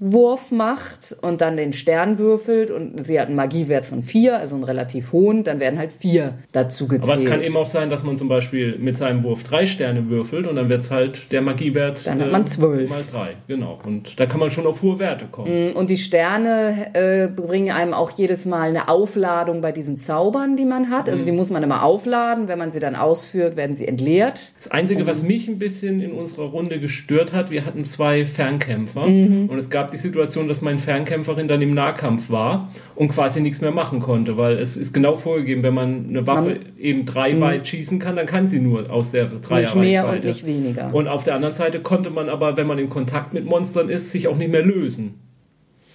[0.00, 4.54] Magiewurf macht und dann den Stern würfelt und sie hat einen Magiewert von vier, also
[4.54, 7.10] einen relativ hohen, dann werden halt vier dazu gezählt.
[7.12, 10.08] Aber es kann eben auch sein, dass man zum Beispiel mit seinem Wurf drei Sterne
[10.10, 12.90] würfelt und dann wird es halt der Magiewert Dann hat man zwölf.
[12.90, 13.36] mal drei.
[13.48, 13.78] Genau.
[13.84, 15.72] Und da kann man schon auf hohe Werte kommen.
[15.74, 20.64] Und die Sterne äh, bringen einem auch jedes Mal eine Aufladung bei diesen Zaubern, die
[20.64, 21.08] man hat.
[21.08, 22.48] Also die muss man immer aufladen.
[22.48, 24.52] Wenn man sie dann ausführt, werden sie entleert.
[24.58, 29.06] Das Einzige, was mich ein bisschen in unserer Runde gestört hat, wir hatten zwei Fernkämpfer
[29.06, 29.48] Mhm.
[29.50, 33.60] und es gab die Situation, dass meine Fernkämpferin dann im Nahkampf war und quasi nichts
[33.60, 37.40] mehr machen konnte, weil es ist genau vorgegeben, wenn man eine Waffe Man- eben drei
[37.40, 40.94] weit schießen kann, dann kann sie nur aus der Dreier Nicht mehr und nicht weniger.
[40.94, 44.10] Und auf der anderen Seite konnte man aber, wenn man in Kontakt mit Monstern ist,
[44.10, 45.20] sich auch nicht mehr lösen.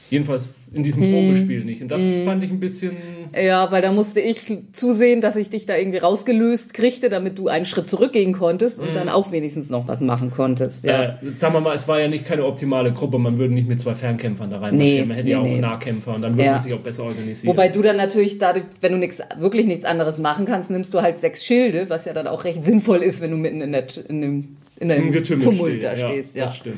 [0.09, 1.13] Jedenfalls in diesem Mhm.
[1.13, 1.81] Probespiel nicht.
[1.83, 2.93] Und das fand ich ein bisschen.
[3.39, 4.41] Ja, weil da musste ich
[4.73, 8.95] zusehen, dass ich dich da irgendwie rausgelöst kriegte, damit du einen Schritt zurückgehen konntest und
[8.95, 10.83] dann auch wenigstens noch was machen konntest.
[10.83, 11.19] Ja.
[11.21, 13.19] Äh, sagen wir mal, es war ja nicht keine optimale Gruppe.
[13.19, 14.75] Man würde nicht mit zwei Fernkämpfern da rein.
[14.75, 15.59] Nee, man hätte nee, ja auch nee.
[15.59, 16.53] Nahkämpfer und dann würde Ja.
[16.53, 17.47] man sich auch besser organisieren.
[17.53, 21.01] Wobei du dann natürlich dadurch, wenn du nix, wirklich nichts anderes machen kannst, nimmst du
[21.03, 23.85] halt sechs Schilde, was ja dann auch recht sinnvoll ist, wenn du mitten in, der,
[24.07, 25.83] in dem in einem Getümmel Tumult steht.
[25.83, 26.35] da stehst.
[26.35, 26.45] Ja.
[26.45, 26.77] Das stimmt.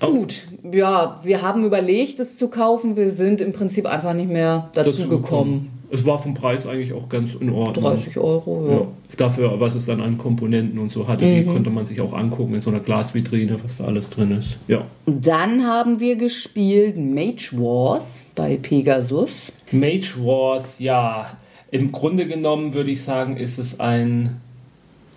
[0.00, 2.96] Gut, ja, wir haben überlegt, es zu kaufen.
[2.96, 5.70] Wir sind im Prinzip einfach nicht mehr dazu, gekommen.
[5.90, 7.84] Es war vom Preis eigentlich auch ganz in Ordnung.
[7.84, 8.74] 30 Euro, ja.
[8.76, 8.86] Ja.
[9.16, 11.34] Dafür, was es dann an Komponenten und so hatte, Mhm.
[11.34, 14.58] die konnte man sich auch angucken in so einer Glasvitrine, was da alles drin ist.
[14.68, 14.82] Ja.
[15.06, 19.52] Dann haben wir gespielt Mage Wars bei Pegasus.
[19.72, 21.38] Mage Wars, ja.
[21.70, 24.40] Im Grunde genommen würde ich sagen, ist es ein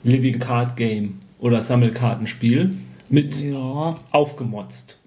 [0.04, 2.72] Living Card Game oder Sammelkartenspiel
[3.12, 4.97] mit Ja, aufgemotzt.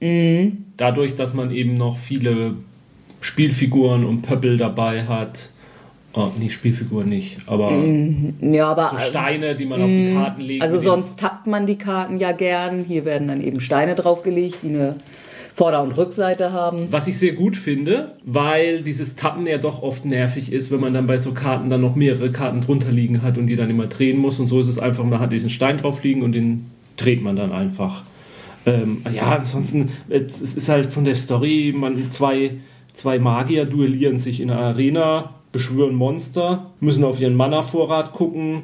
[0.76, 2.56] Dadurch, dass man eben noch viele
[3.20, 5.50] Spielfiguren und Pöppel dabei hat.
[6.12, 7.72] Oh, nee, Spielfiguren nicht, aber
[8.40, 10.62] ja aber so Steine, die man auf die Karten legt.
[10.62, 12.84] Also sonst tappt man die Karten ja gern.
[12.86, 14.96] Hier werden dann eben Steine draufgelegt, die eine
[15.54, 16.88] Vorder- und Rückseite haben.
[16.90, 20.92] Was ich sehr gut finde, weil dieses Tappen ja doch oft nervig ist, wenn man
[20.92, 23.86] dann bei so Karten dann noch mehrere Karten drunter liegen hat und die dann immer
[23.86, 24.38] drehen muss.
[24.38, 27.36] Und so ist es einfach, man hat diesen Stein drauf liegen und den dreht man
[27.36, 28.02] dann einfach.
[28.66, 32.52] Ähm, ja, ansonsten, es, es ist halt von der Story, man zwei,
[32.92, 38.62] zwei Magier duellieren sich in einer Arena, beschwören Monster, müssen auf ihren Mana-Vorrat gucken,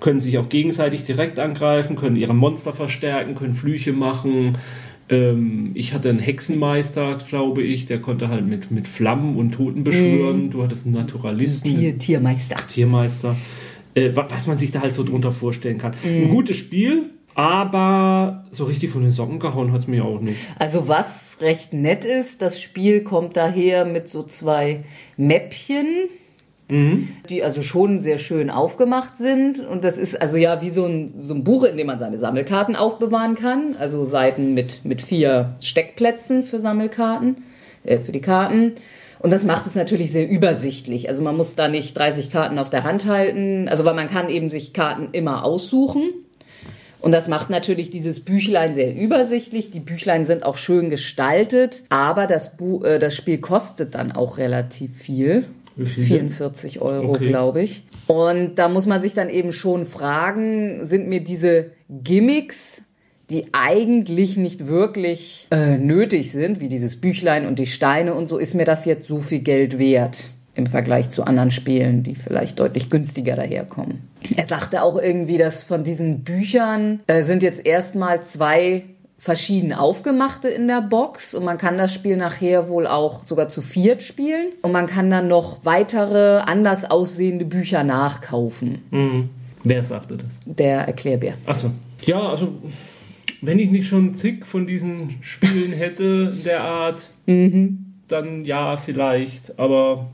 [0.00, 4.58] können sich auch gegenseitig direkt angreifen, können ihre Monster verstärken, können Flüche machen.
[5.08, 9.84] Ähm, ich hatte einen Hexenmeister, glaube ich, der konnte halt mit, mit Flammen und Toten
[9.84, 10.50] beschwören.
[10.50, 11.70] Du hattest einen Naturalisten.
[11.78, 12.56] Tier, Tiermeister.
[12.66, 13.36] Tiermeister,
[13.94, 15.92] äh, wa- was man sich da halt so drunter vorstellen kann.
[16.04, 20.36] Ein gutes Spiel, aber so richtig von den Socken gehauen hat es mir auch nicht.
[20.58, 24.84] Also was recht nett ist, das Spiel kommt daher mit so zwei
[25.16, 25.86] Mäppchen,
[27.28, 29.60] die also schon sehr schön aufgemacht sind.
[29.60, 32.18] Und das ist also ja wie so ein, so ein Buch, in dem man seine
[32.18, 33.76] Sammelkarten aufbewahren kann.
[33.78, 37.44] Also Seiten mit, mit vier Steckplätzen für Sammelkarten,
[37.84, 38.72] äh, für die Karten.
[39.18, 41.08] Und das macht es natürlich sehr übersichtlich.
[41.10, 43.68] Also man muss da nicht 30 Karten auf der Hand halten.
[43.68, 46.10] Also weil man kann eben sich Karten immer aussuchen.
[47.02, 49.70] Und das macht natürlich dieses Büchlein sehr übersichtlich.
[49.70, 54.38] Die Büchlein sind auch schön gestaltet, aber das, Bu äh, das Spiel kostet dann auch
[54.38, 55.46] relativ viel.
[55.74, 56.04] Wie viel?
[56.04, 57.28] 44 Euro, Okay.
[57.28, 57.82] glaube ich.
[58.06, 62.82] Und da muss man sich dann eben schon fragen, sind mir diese Gimmicks,
[63.30, 68.38] die eigentlich nicht wirklich äh, nötig sind, wie dieses Büchlein und die Steine und so,
[68.38, 70.30] ist mir das jetzt so viel Geld wert?
[70.54, 74.00] im Vergleich zu anderen Spielen, die vielleicht deutlich günstiger daherkommen.
[74.36, 78.84] Er sagte auch irgendwie, dass von diesen Büchern äh, sind jetzt erstmal zwei
[79.18, 83.62] verschieden aufgemachte in der Box und man kann das Spiel nachher wohl auch sogar zu
[83.62, 88.78] viert spielen und man kann dann noch weitere anders aussehende Bücher nachkaufen.
[88.90, 89.30] Mhm.
[89.62, 90.40] Wer sagte das?
[90.44, 91.34] Der Erklärbär.
[91.46, 91.70] Achso.
[92.04, 92.48] Ja, also
[93.42, 99.58] wenn ich nicht schon zig von diesen Spielen hätte der Art, dann ja, vielleicht.
[99.58, 100.06] Aber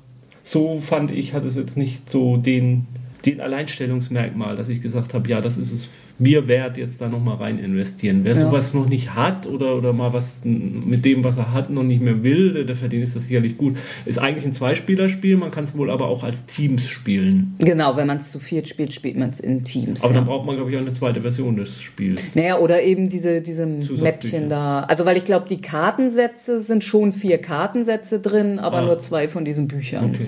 [0.44, 2.86] so fand ich, hat es jetzt nicht so den,
[3.30, 5.88] den Alleinstellungsmerkmal, dass ich gesagt habe, ja, das ist es
[6.20, 8.20] mir wert, jetzt da nochmal rein investieren.
[8.24, 8.40] Wer Ja.
[8.40, 12.02] sowas noch nicht hat oder, oder mal was mit dem, was er hat, noch nicht
[12.02, 13.76] mehr will, der für den ist das sicherlich gut.
[14.04, 17.54] Ist eigentlich ein Zweispielerspiel, man kann es wohl aber auch als Teams spielen.
[17.60, 20.02] Genau, wenn man es zu viert spielt, spielt man es in Teams.
[20.02, 20.16] Aber ja.
[20.18, 22.20] dann braucht man, glaube ich, auch eine zweite Version des Spiels.
[22.34, 23.64] Naja, oder eben diese, diese.
[23.66, 24.80] Mäppchen da.
[24.80, 28.82] Also, weil ich glaube, die Kartensätze sind schon vier Kartensätze drin, aber Ah.
[28.86, 30.06] nur zwei von diesen Büchern.
[30.14, 30.26] Okay.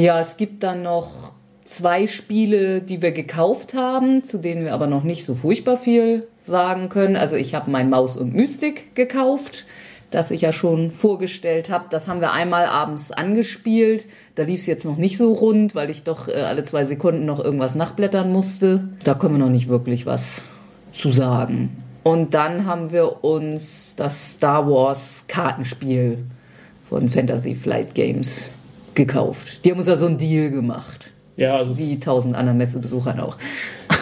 [0.00, 1.33] Ja, es gibt dann noch
[1.64, 6.26] zwei Spiele, die wir gekauft haben, zu denen wir aber noch nicht so furchtbar viel
[6.46, 7.16] sagen können.
[7.16, 9.66] Also, ich habe mein Maus und Mystik gekauft.
[10.10, 11.86] Das ich ja schon vorgestellt habe.
[11.90, 14.04] Das haben wir einmal abends angespielt.
[14.36, 17.24] Da lief es jetzt noch nicht so rund, weil ich doch äh, alle zwei Sekunden
[17.24, 18.88] noch irgendwas nachblättern musste.
[19.02, 20.42] Da können wir noch nicht wirklich was
[20.92, 21.82] zu sagen.
[22.04, 26.18] Und dann haben wir uns das Star Wars Kartenspiel
[26.88, 28.54] von Fantasy Flight Games
[28.94, 29.64] gekauft.
[29.64, 31.13] Die haben uns da so einen Deal gemacht.
[31.36, 33.36] Ja, also Wie tausend anderen Messebesuchern auch.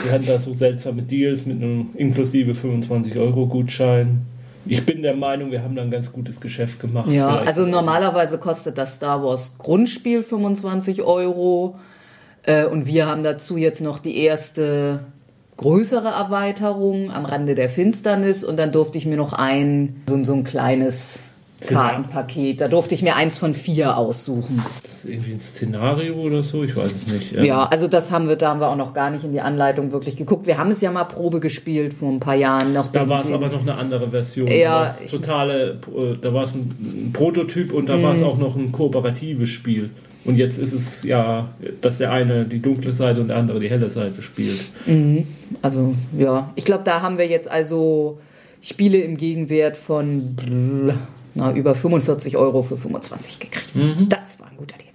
[0.04, 4.22] Wir hatten da so seltsame Deals mit einem inklusive 25-Euro-Gutschein.
[4.66, 7.08] Ich bin der Meinung, wir haben da ein ganz gutes Geschäft gemacht.
[7.10, 11.76] Ja, Vielleicht- also normalerweise kostet das Star Wars Grundspiel 25 Euro.
[12.44, 15.00] Äh, und wir haben dazu jetzt noch die erste
[15.56, 18.44] größere Erweiterung am Rande der Finsternis.
[18.44, 21.20] Und dann durfte ich mir noch ein, so, so ein kleines
[21.68, 24.62] Kartenpaket, da durfte ich mir eins von vier aussuchen.
[24.82, 27.32] Das ist irgendwie ein Szenario oder so, ich weiß es nicht.
[27.32, 29.92] Ja, also das haben wir, da haben wir auch noch gar nicht in die Anleitung
[29.92, 30.46] wirklich geguckt.
[30.46, 32.72] Wir haben es ja mal Probe gespielt vor ein paar Jahren.
[32.72, 34.48] Noch Da war es aber noch eine andere Version.
[34.48, 37.94] Ja, da war es ich- totale, äh, da war es ein, ein Prototyp und da
[38.02, 38.16] war Mhm.
[38.16, 39.90] es auch noch ein kooperatives Spiel.
[40.24, 41.48] Und jetzt ist es ja,
[41.80, 44.60] dass der eine die dunkle Seite und der andere die helle Seite spielt.
[45.62, 48.18] Also ja, ich glaube, da haben wir jetzt also
[48.60, 50.94] Spiele im Gegenwert von bl-
[51.34, 53.72] na, über 45 Euro für 25 gekriegt.
[54.08, 54.90] Das war ein guter Deal.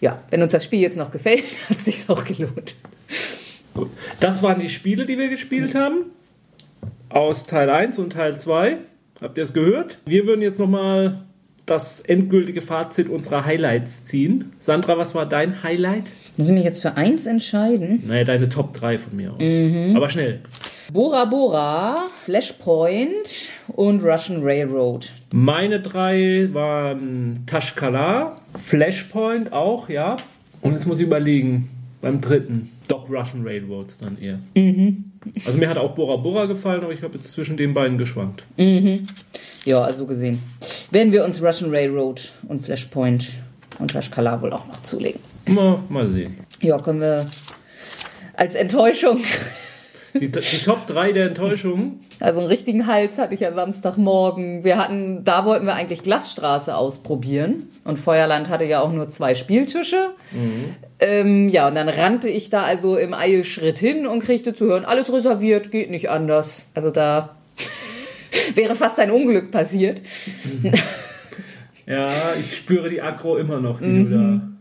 [0.00, 2.74] Ja, wenn uns das Spiel jetzt noch gefällt, hat es sich auch gelohnt.
[3.74, 3.90] Gut.
[4.20, 6.06] Das waren die Spiele, die wir gespielt haben.
[7.08, 8.78] Aus Teil 1 und Teil 2.
[9.20, 9.98] Habt ihr es gehört?
[10.04, 11.24] Wir würden jetzt nochmal
[11.66, 14.52] das endgültige Fazit unserer Highlights ziehen.
[14.58, 16.04] Sandra, was war dein Highlight?
[16.36, 18.02] Muss ich mich jetzt für eins entscheiden?
[18.06, 19.96] Naja, deine Top 3 von mir aus.
[19.96, 20.40] Aber schnell.
[20.92, 25.10] Bora Bora, Flashpoint und Russian Railroad.
[25.32, 30.16] Meine drei waren Tashkala, Flashpoint auch, ja.
[30.60, 31.70] Und jetzt muss ich überlegen,
[32.02, 34.38] beim dritten, doch Russian Railroads dann eher.
[35.46, 38.44] Also mir hat auch Bora Bora gefallen, aber ich habe jetzt zwischen den beiden geschwankt.
[39.64, 40.42] Ja, also gesehen.
[40.90, 43.30] Werden wir uns Russian Railroad und Flashpoint
[43.78, 45.22] und Tashkala wohl auch noch zulegen.
[45.46, 46.36] Mal, mal sehen.
[46.60, 47.30] Ja, können wir
[48.34, 49.20] als Enttäuschung
[50.14, 52.00] Die, die Top 3 der Enttäuschungen.
[52.20, 54.62] Also einen richtigen Hals hatte ich ja Samstagmorgen.
[54.62, 57.68] Wir hatten, da wollten wir eigentlich Glasstraße ausprobieren.
[57.84, 60.10] Und Feuerland hatte ja auch nur zwei Spieltische.
[61.00, 64.84] Ähm, ja, und dann rannte ich da also im Eilschritt hin und kriegte zu hören,
[64.84, 66.66] alles reserviert, geht nicht anders.
[66.74, 67.36] Also da
[68.54, 70.02] wäre fast ein Unglück passiert.
[71.86, 74.51] Ja, ich spüre die Aggro immer noch, die du da.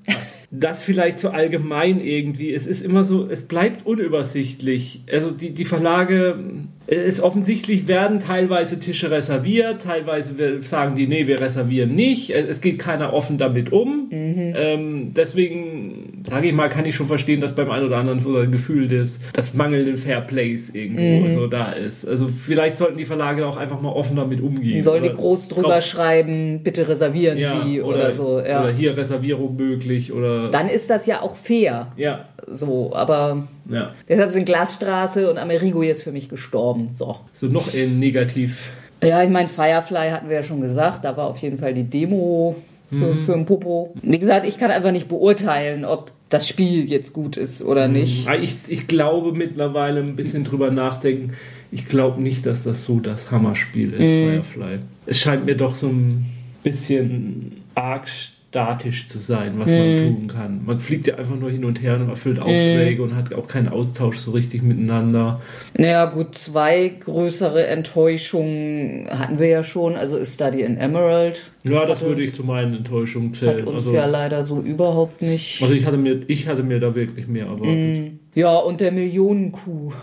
[0.52, 2.54] Das vielleicht so allgemein irgendwie.
[2.54, 5.04] Es ist immer so, es bleibt unübersichtlich.
[5.10, 11.40] Also die, die Verlage, es offensichtlich werden teilweise Tische reserviert, teilweise sagen die, nee, wir
[11.40, 12.32] reservieren nicht.
[12.32, 14.10] Es geht keiner offen damit um.
[14.12, 18.36] Ähm, deswegen, sage ich mal, kann ich schon verstehen, dass beim einen oder anderen so
[18.38, 22.06] ein Gefühl des, des mangelnden Fairplays irgendwo so da ist.
[22.06, 24.84] Also vielleicht sollten die Verlage auch einfach mal offen damit umgehen.
[24.84, 28.40] Soll die Oder groß drüber drauf- schreiben, bitte reservieren Sie oder, so.
[28.40, 28.64] Ja.
[28.64, 30.50] Oder hier Reservierung möglich oder.
[30.50, 31.92] Dann ist das ja auch fair.
[31.96, 33.94] ja, So, aber ja.
[34.08, 36.90] deshalb sind Glasstraße und Amerigo jetzt für mich gestorben.
[36.98, 37.18] So.
[37.34, 38.70] So noch in negativ.
[39.04, 41.84] Ja, ich meine, Firefly hatten wir ja schon gesagt, da war auf jeden Fall die
[41.86, 42.56] Demo
[42.90, 43.94] für, für ein Popo.
[44.02, 48.28] Wie gesagt, ich kann einfach nicht beurteilen, ob das Spiel jetzt gut ist oder nicht.
[48.28, 51.34] Ah, Ich, ich glaube mittlerweile ein bisschen drüber nachdenken.
[51.72, 54.44] Ich glaube nicht, dass das so das Hammerspiel ist, Mhm.
[54.44, 54.80] Firefly.
[55.06, 56.26] Es scheint mir doch so ein
[56.64, 58.08] bisschen arg
[58.52, 60.62] statisch zu sein, was man tun kann.
[60.66, 63.70] Man fliegt ja einfach nur hin und her und erfüllt Aufträge und hat auch keinen
[63.70, 65.40] Austausch so richtig miteinander.
[65.78, 69.96] Naja, gut, zwei größere Enttäuschungen hatten wir ja schon.
[69.96, 71.50] Also ist Study in Emerald.
[71.64, 73.64] Ja, das Hatte- würde ich zu meinen Enttäuschungen Hat zählen.
[73.68, 75.62] uns Also, ja leider so überhaupt nicht.
[75.62, 78.12] also ich hatte mir, ich hatte mir da wirklich mehr erwartet.
[78.36, 79.94] Ja, und der Millionenkuh.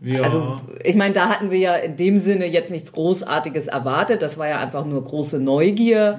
[0.00, 0.22] Ja.
[0.22, 4.22] Also, ich meine, da hatten wir ja in dem Sinne jetzt nichts Großartiges erwartet.
[4.22, 6.18] Das war ja einfach nur große Neugier.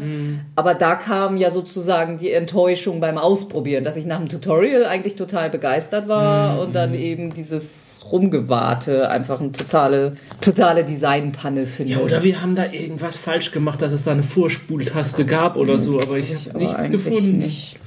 [0.55, 5.15] Aber da kam ja sozusagen die Enttäuschung beim Ausprobieren, dass ich nach dem Tutorial eigentlich
[5.15, 11.93] total begeistert war und dann eben dieses Rumgewarte einfach eine totale, totale Designpanne finde.
[11.93, 15.79] ja, oder wir haben da irgendwas falsch gemacht, dass es da eine Vorspultaste gab oder
[15.79, 17.37] so, aber ich habe Aber nichts gefunden.
[17.37, 17.79] Nicht.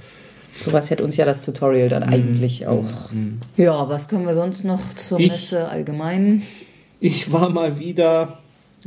[0.60, 3.10] Sowas hätte uns ja das Tutorial dann eigentlich auch.
[3.56, 6.42] Ja, was können wir sonst noch zur Ich- Messe allgemein?
[7.00, 8.38] Ich war mal wieder,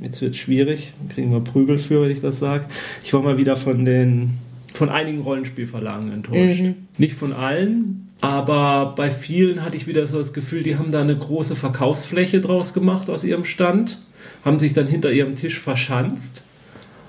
[0.02, 2.66] jetzt wird schwierig, kriegen wir Prügel für, wenn ich das sage.
[3.04, 4.36] Ich war mal wieder von den,
[4.74, 6.64] von einigen Rollenspielverlagen enttäuscht.
[6.98, 11.02] Nicht von allen, aber bei vielen hatte ich wieder so das Gefühl, die haben da
[11.02, 14.00] eine große Verkaufsfläche draus gemacht aus ihrem Stand,
[14.46, 16.44] haben sich dann hinter ihrem Tisch verschanzt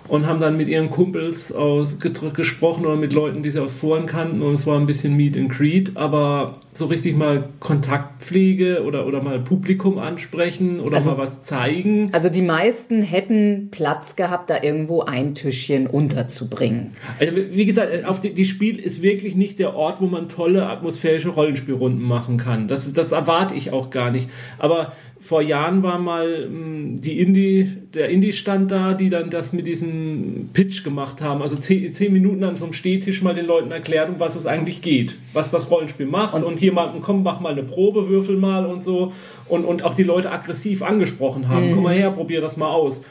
[0.09, 4.07] und haben dann mit ihren Kumpels aus, gesprochen oder mit Leuten, die sie aus Foren
[4.07, 9.07] kannten und es war ein bisschen Meet and Greet, aber so richtig mal Kontaktpflege oder,
[9.07, 12.11] oder mal Publikum ansprechen oder Also- mal was zeigen.
[12.13, 16.93] Also die meisten hätten Platz gehabt, da irgendwo ein Tischchen unterzubringen.
[17.19, 20.67] Also, wie gesagt, auf die, die Spiel ist wirklich nicht der Ort, wo man tolle
[20.67, 22.69] atmosphärische Rollenspielrunden machen kann.
[22.69, 24.29] Das, das erwarte ich auch gar nicht.
[24.59, 24.93] Aber
[25.27, 30.51] vor Jahren war mal mh, die Indie, der Indie-Stand da, die dann das mit diesem
[30.53, 31.43] Pitch gemacht haben.
[31.43, 34.47] Also zehn, zehn Minuten an so einem Stehtisch mal den Leuten erklärt, um was es
[34.47, 35.17] eigentlich geht.
[35.33, 36.43] Was das Rollenspiel macht.
[36.43, 39.13] Und, hier mal, komm, mach mal eine Probe, würfel mal und so.
[39.49, 41.73] Und, und auch die Leute aggressiv angesprochen haben.
[41.73, 43.03] Komm mal her, probier das mal aus.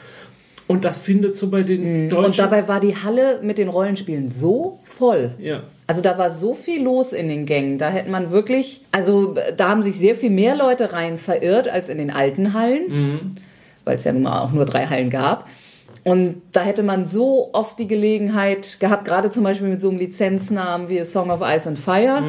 [0.66, 2.30] Und das findet so bei den Deutschen...
[2.30, 5.34] Und dabei war die Halle mit den Rollenspielen so voll.
[5.38, 5.62] ja.
[5.86, 7.78] Also da war so viel los in den Gängen.
[7.78, 11.88] Da hätte man wirklich, also da haben sich sehr viel mehr Leute rein verirrt als
[11.88, 13.36] in den alten Hallen,
[13.84, 15.48] weil es ja nun mal auch nur drei Hallen gab.
[16.02, 19.98] Und da hätte man so oft die Gelegenheit gehabt, gerade zum Beispiel mit so einem
[19.98, 22.22] Lizenznamen wie A Song of Ice and Fire.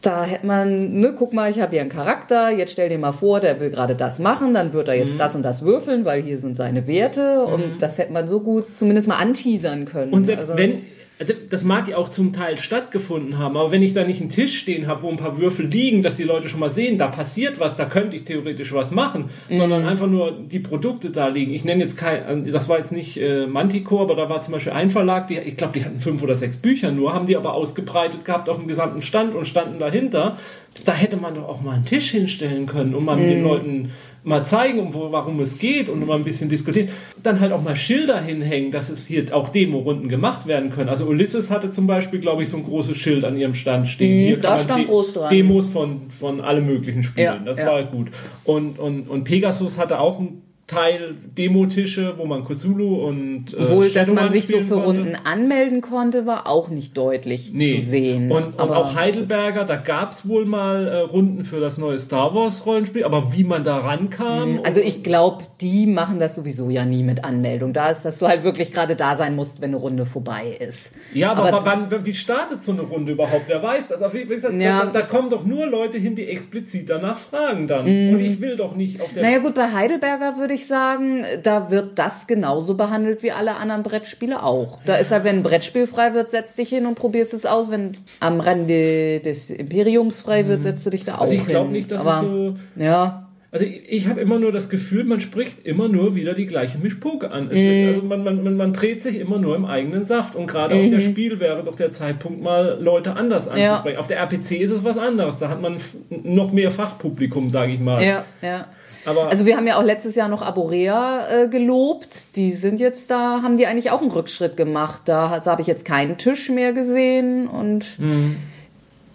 [0.00, 3.12] Da hätte man, ne, guck mal, ich habe hier einen Charakter, jetzt stell dir mal
[3.12, 6.22] vor, der will gerade das machen, dann wird er jetzt das und das würfeln, weil
[6.22, 7.44] hier sind seine Werte.
[7.44, 10.12] Und das hätte man so gut zumindest mal anteasern können.
[10.12, 10.82] Und selbst Also- wenn,
[11.22, 14.30] also das mag ja auch zum Teil stattgefunden haben, aber wenn ich da nicht einen
[14.30, 17.06] Tisch stehen habe, wo ein paar Würfel liegen, dass die Leute schon mal sehen, da
[17.06, 19.54] passiert was, da könnte ich theoretisch was machen, Mhm.
[19.54, 21.52] sondern einfach nur die Produkte da liegen.
[21.54, 24.72] Ich nenne jetzt kein, das war jetzt nicht äh, Manticore, aber da war zum Beispiel
[24.72, 27.54] ein Verlag, die, ich glaube, die hatten fünf oder sechs Bücher nur, haben die aber
[27.54, 30.36] ausgebreitet gehabt auf dem gesamten Stand und standen dahinter.
[30.84, 33.30] Da hätte man doch auch mal einen Tisch hinstellen können und mal mit Mhm.
[33.30, 33.90] den Leuten
[34.24, 36.90] mal zeigen, um wo, warum es geht und mal ein bisschen diskutieren.
[37.22, 40.88] Dann halt auch mal Schilder hinhängen, dass es hier auch Demo-Runden gemacht werden können.
[40.88, 44.22] Also Ulysses hatte zum Beispiel, glaube ich, so ein großes Schild an ihrem Stand stehen.
[44.22, 45.30] Mhm, hier da stand groß dran.
[45.30, 47.24] Demos von, von allen möglichen Spielen.
[47.24, 47.66] Ja, das ja.
[47.66, 48.08] war gut.
[48.44, 50.42] Und, und, und Pegasus hatte auch einen
[50.72, 54.86] Teil Demotische, wo man Cthulhu und äh, Obwohl, dass man sich so für konnte.
[55.00, 57.78] Runden anmelden konnte, war auch nicht deutlich Nee.
[57.80, 58.32] zu sehen.
[58.32, 62.34] Und, und auch Heidelberger, da gab es wohl mal äh, Runden für das neue Star
[62.34, 64.60] Wars Rollenspiel, aber wie man da rankam.
[64.64, 67.72] Also ich glaube, die machen das sowieso ja nie mit Anmeldung.
[67.72, 70.92] Da ist, dass du halt wirklich gerade da sein musst, wenn eine Runde vorbei ist.
[71.12, 73.44] Ja, aber, Aber- wann, wie startet so eine Runde überhaupt?
[73.46, 73.92] Wer weiß?
[73.92, 74.84] Also wie gesagt, Ja.
[74.86, 77.84] da, da kommen doch nur Leute hin, die explizit danach fragen dann.
[77.84, 79.22] Und ich will doch nicht auf der.
[79.22, 83.82] Naja gut, bei Heidelberger würde ich sagen, da wird das genauso behandelt wie alle anderen
[83.82, 84.80] Brettspiele auch.
[84.84, 87.70] Da ist halt, wenn ein Brettspiel frei wird, setz dich hin und probierst es aus.
[87.70, 91.48] Wenn am Rande des Imperiums frei wird, setzt du dich da auch Also ich hin.
[91.50, 92.56] glaube nicht, dass Aber, es so.
[92.82, 96.46] Ja, Also ich, ich habe immer nur das Gefühl, man spricht immer nur wieder die
[96.46, 97.48] gleiche Mischpoke an.
[97.50, 97.64] Es Mhm.
[97.64, 100.34] wird, also man, man, man, dreht sich immer nur im eigenen Saft.
[100.36, 103.56] Und gerade auf der Spiel wäre doch der Zeitpunkt, mal Leute anders Mhm.
[103.58, 103.70] Ja.
[103.72, 103.98] anzusprechen.
[103.98, 105.38] Auf der RPC ist es was anderes.
[105.38, 105.76] Da hat man
[106.08, 108.02] noch mehr Fachpublikum, sage ich mal.
[108.02, 108.68] ja, ja.
[109.04, 112.36] Aber Also wir haben ja auch letztes Jahr noch Aborea äh, gelobt.
[112.36, 115.02] Die sind jetzt da, haben die eigentlich auch einen Rückschritt gemacht.
[115.06, 118.36] Da, da habe ich jetzt keinen Tisch mehr gesehen und Mhm.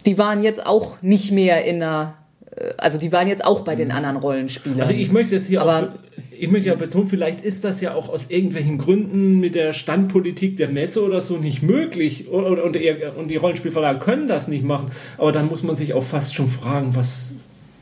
[0.06, 2.14] die waren jetzt auch nicht mehr in einer,
[2.56, 4.80] äh, also die waren jetzt auch bei den anderen Rollenspielern.
[4.80, 5.98] Also ich möchte jetzt hier Aber- auch,
[6.40, 10.56] ich möchte ja betonen, vielleicht ist das ja auch aus irgendwelchen Gründen mit der Standpolitik
[10.56, 14.92] der Messe oder so nicht möglich und, und, und die Rollenspielverlage können das nicht machen.
[15.16, 17.34] Aber dann muss man sich auch fast schon fragen, was,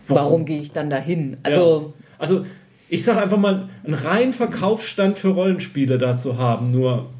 [0.08, 1.36] Warum gehe ich dann dahin?
[1.42, 2.04] Also ja.
[2.18, 2.46] also
[2.88, 7.10] ich sage einfach mal, einen reinen Verkaufsstand für Rollenspiele da zu haben, nur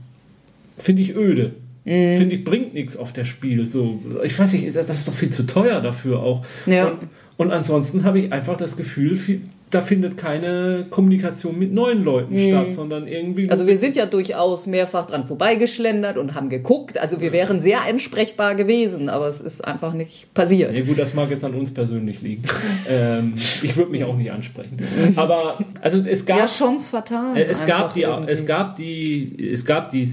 [0.79, 1.55] finde ich öde.
[1.85, 2.19] Mhm.
[2.19, 3.67] Finde ich, bringt nichts auf das Spiel.
[3.67, 6.45] So, ich weiß nicht, das das ist doch viel zu teuer dafür auch.
[6.67, 6.89] Ja.
[6.89, 6.99] Und,
[7.37, 12.39] und ansonsten habe ich einfach das Gefühl, viel, da findet keine Kommunikation mit neuen Leuten
[12.39, 13.51] statt, sondern irgendwie.
[13.51, 16.99] Also wir sind ja durchaus mehrfach dran vorbeigeschlendert und haben geguckt.
[16.99, 20.73] Also wir wären sehr ansprechbar gewesen, aber es ist einfach nicht passiert.
[20.73, 22.45] Ja gut, das mag jetzt an uns persönlich liegen.
[22.89, 24.79] ähm, ich würde mich auch nicht ansprechen.
[25.17, 27.35] Aber also es gab Ja, Chance vertan.
[27.35, 28.33] Äh, Es gab, die, irgendwie.
[28.33, 30.09] es, gab die, es, gab die,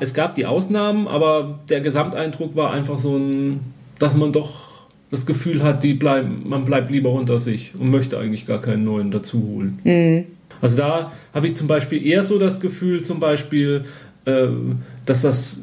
[0.00, 3.60] es gab die Ausnahmen, aber der Gesamteindruck war einfach so ein,
[3.98, 4.67] dass man doch
[5.10, 8.84] das Gefühl hat, die bleiben, man bleibt lieber unter sich und möchte eigentlich gar keinen
[8.84, 9.78] neuen dazu holen.
[9.84, 10.24] Mhm.
[10.60, 13.84] Also da habe ich zum Beispiel eher so das Gefühl, zum Beispiel,
[14.26, 15.58] ähm, dass das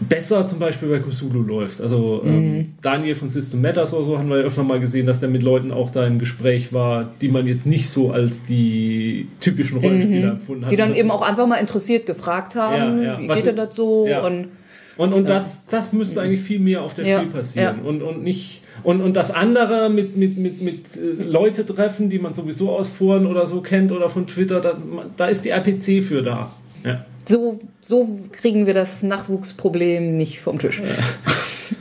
[0.00, 1.80] besser zum Beispiel bei Cthulhu läuft.
[1.80, 2.30] Also Mhm.
[2.30, 5.28] ähm, Daniel von System Matters oder so haben wir ja öfter mal gesehen, dass der
[5.28, 9.78] mit Leuten auch da im Gespräch war, die man jetzt nicht so als die typischen
[9.78, 10.70] Rollenspieler empfunden hat.
[10.70, 10.70] Mhm.
[10.70, 13.18] die dann eben auch einfach mal interessiert gefragt haben, Ja, ja.
[13.20, 14.06] wie Was geht denn das so?
[14.24, 14.48] Und
[14.96, 17.78] Und, und das, das müsste eigentlich viel mehr auf der Ja, Spiel passieren.
[17.82, 17.88] ja.
[17.88, 18.62] Und, und nicht.
[18.82, 22.88] Und, und das andere mit, mit, mit, mit äh, Leute treffen, die man sowieso aus
[22.88, 24.76] Foren oder so kennt oder von Twitter, da,
[25.16, 26.50] da ist die RPC für da.
[26.84, 27.04] Ja.
[27.28, 30.82] so, so kriegen wir das Nachwuchsproblem nicht vom Tisch.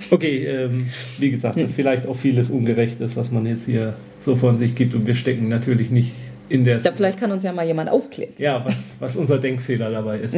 [0.09, 0.88] Okay, ähm,
[1.20, 1.70] wie gesagt, Hm.
[1.76, 4.93] vielleicht auch vieles Ungerechtes, was man jetzt hier so von sich gibt.
[4.93, 6.12] Und wir stecken natürlich nicht
[6.52, 6.80] in der.
[6.80, 8.34] Da vielleicht kann uns ja mal jemand aufklären.
[8.38, 10.36] ja, was, was unser Denkfehler dabei ist.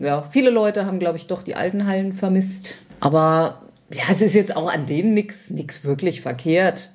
[0.00, 2.78] Ja, viele Leute haben, glaube ich, doch die alten Hallen vermisst.
[3.00, 6.90] Aber ja, es ist jetzt auch an denen nichts nix wirklich verkehrt.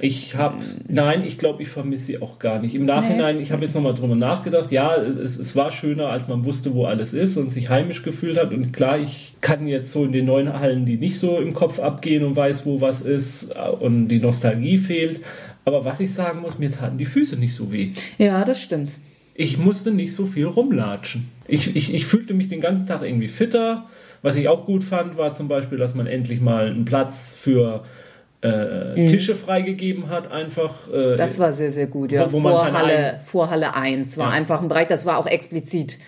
[0.00, 0.56] Ich habe,
[0.88, 2.74] nein, ich glaube, ich vermisse sie auch gar nicht.
[2.74, 6.44] Im Nachhinein, ich habe jetzt nochmal drüber nachgedacht, ja, es, es war schöner, als man
[6.44, 8.52] wusste, wo alles ist und sich heimisch gefühlt hat.
[8.52, 11.78] Und klar, ich kann jetzt so in den neuen Hallen, die nicht so im Kopf
[11.78, 15.20] abgehen und weiß, wo was ist äh, und die Nostalgie fehlt.
[15.64, 17.92] Aber was ich sagen muss, mir taten die Füße nicht so weh.
[18.18, 18.98] Ja, das stimmt.
[19.34, 21.28] Ich musste nicht so viel rumlatschen.
[21.48, 23.86] Ich, ich, ich fühlte mich den ganzen Tag irgendwie fitter.
[24.22, 27.84] Was ich auch gut fand, war zum Beispiel, dass man endlich mal einen Platz für
[28.42, 30.88] äh, Tische freigegeben hat, einfach.
[30.92, 31.16] Äh, Mhm.
[31.16, 32.12] Das war sehr, sehr gut.
[32.12, 34.32] Ja, Wo- wo man vor, seine Halle, eigenen- vor Halle 1 war Ja.
[34.32, 35.98] einfach ein Bereich, das war auch explizit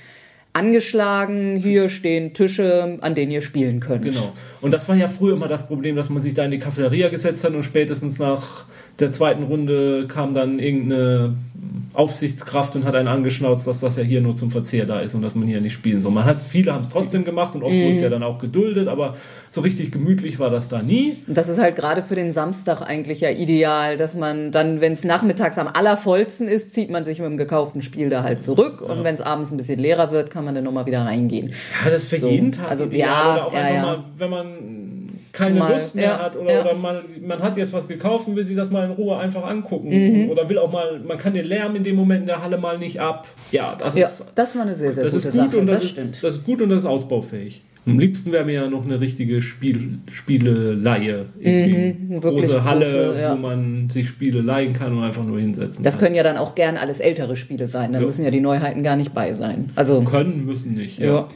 [0.53, 1.57] angeschlagen.
[1.57, 4.05] Hier stehen Tische, an denen ihr spielen könnt.
[4.05, 4.33] Genau.
[4.61, 7.09] Und das war ja früher immer das Problem, dass man sich da in die Cafeteria
[7.09, 8.65] gesetzt hat und spätestens nach
[8.99, 11.35] der zweiten Runde kam dann irgendeine
[11.93, 15.23] Aufsichtskraft und hat einen angeschnauzt, dass das ja hier nur zum Verzehr da ist und
[15.23, 16.13] dass man hier nicht spielen soll.
[16.13, 18.89] Man hat, viele haben es trotzdem gemacht und oft wurde es ja dann auch geduldet,
[18.89, 19.17] aber
[19.51, 21.17] so richtig gemütlich war das da nie.
[21.27, 24.93] Und das ist halt gerade für den Samstag eigentlich ja ideal, dass man dann, wenn
[24.93, 28.83] es nachmittags am allervollsten ist, zieht man sich mit dem gekauften Spiel da halt zurück.
[28.83, 31.49] Und wenn es abends ein bisschen leerer wird, kann man dann nochmal wieder reingehen.
[31.85, 33.09] Ja, das ist für So, jeden Tag also, ideal.
[33.09, 33.83] ja, oder auch ja, einfach ja.
[33.83, 34.96] mal, wenn man
[35.37, 36.61] keine Mal, Lust mehr ja, hat oder, ja.
[36.63, 39.45] oder man, man hat jetzt was gekauft und will sich das mal in Ruhe einfach
[39.45, 40.31] angucken Mhm.
[40.31, 42.79] oder will auch mal, man kann den Lärm in dem Moment in der Halle mal
[42.79, 43.27] nicht ab.
[43.53, 45.59] Ja, das Ja, ist das war eine sehr, sehr das gute ist gut Sache.
[45.59, 47.63] und das, das ist, das ist gut und das ist ausbaufähig.
[47.89, 51.27] Am liebsten wäre mir ja noch eine richtige Spiel, Spieleleihe.
[51.41, 53.33] Mhm, große Halle, große, ja.
[53.33, 56.07] wo man sich Spiele leihen kann und einfach nur hinsetzen Das kann.
[56.07, 57.93] können ja dann auch gern alles ältere Spiele sein.
[57.93, 58.07] Da Ja.
[58.07, 59.67] müssen ja die Neuheiten gar nicht bei sein.
[59.77, 60.99] Also, Können, müssen nicht.
[60.99, 61.07] Ja.
[61.07, 61.29] ja,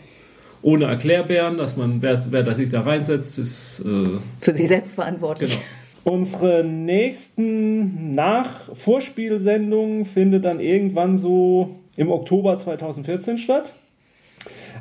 [0.63, 4.95] Ohne Erklärbären, dass man, wer, wer da sich da reinsetzt, ist äh, für sich selbst
[4.95, 5.53] verantwortlich.
[5.53, 5.65] Genau.
[6.17, 13.75] Unsere nächsten Nach-Vorspielsendungen findet dann irgendwann so im Oktober 2014 statt.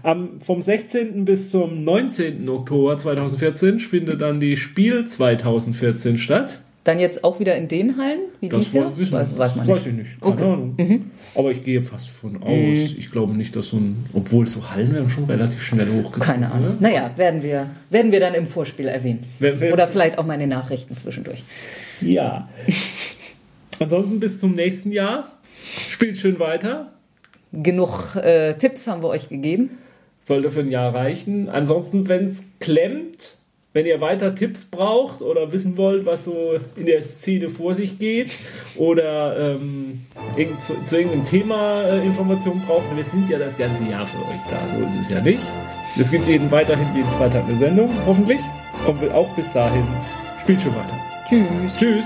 [0.03, 1.25] Am, vom 16.
[1.25, 2.47] bis zum 19.
[2.47, 6.61] Oktober 2014 findet dann die Spiel 2014 statt.
[6.85, 8.97] Dann jetzt auch wieder in den Hallen, wie dies Jahr?
[8.97, 9.87] wissen- Weiß, weiß man weiß nicht.
[9.87, 10.21] ich nicht.
[10.21, 10.45] Keine Okay.
[10.45, 10.51] Mhm.
[10.53, 11.11] Ahnung.
[11.35, 12.49] Aber ich gehe fast von aus.
[12.97, 16.21] Ich glaube nicht, dass so ein, obwohl so Hallen werden schon relativ schnell hochgezogen.
[16.23, 16.69] Keine Ahnung.
[16.69, 16.77] ne?
[16.79, 19.23] Naja, werden wir, werden wir dann im Vorspiel erwähnen.
[19.39, 21.43] Wer- wer- Oder vielleicht auch mal in den Nachrichten zwischendurch.
[22.01, 22.47] Ja.
[23.79, 25.31] Ansonsten bis zum nächsten Jahr.
[25.91, 26.93] Spielt schön weiter.
[27.51, 29.71] Genug äh, Tipps haben wir euch gegeben.
[30.23, 31.49] Sollte für ein Jahr reichen.
[31.49, 33.37] Ansonsten, wenn es klemmt,
[33.73, 37.99] wenn ihr weiter Tipps braucht oder wissen wollt, was so in der Szene vor sich
[37.99, 38.35] geht
[38.75, 40.05] oder ähm,
[40.35, 44.17] irgend, zu, zu irgendeinem Thema äh, Informationen braucht, wir sind ja das ganze Jahr für
[44.17, 44.59] euch da.
[44.75, 45.41] So ist es ja nicht.
[45.99, 48.39] Es gibt jeden weiterhin jeden Freitag eine Sendung, hoffentlich.
[48.87, 49.85] Und auch bis dahin
[50.41, 50.97] spielt schon weiter.
[51.27, 51.77] Tschüss.
[51.77, 52.05] Tschüss.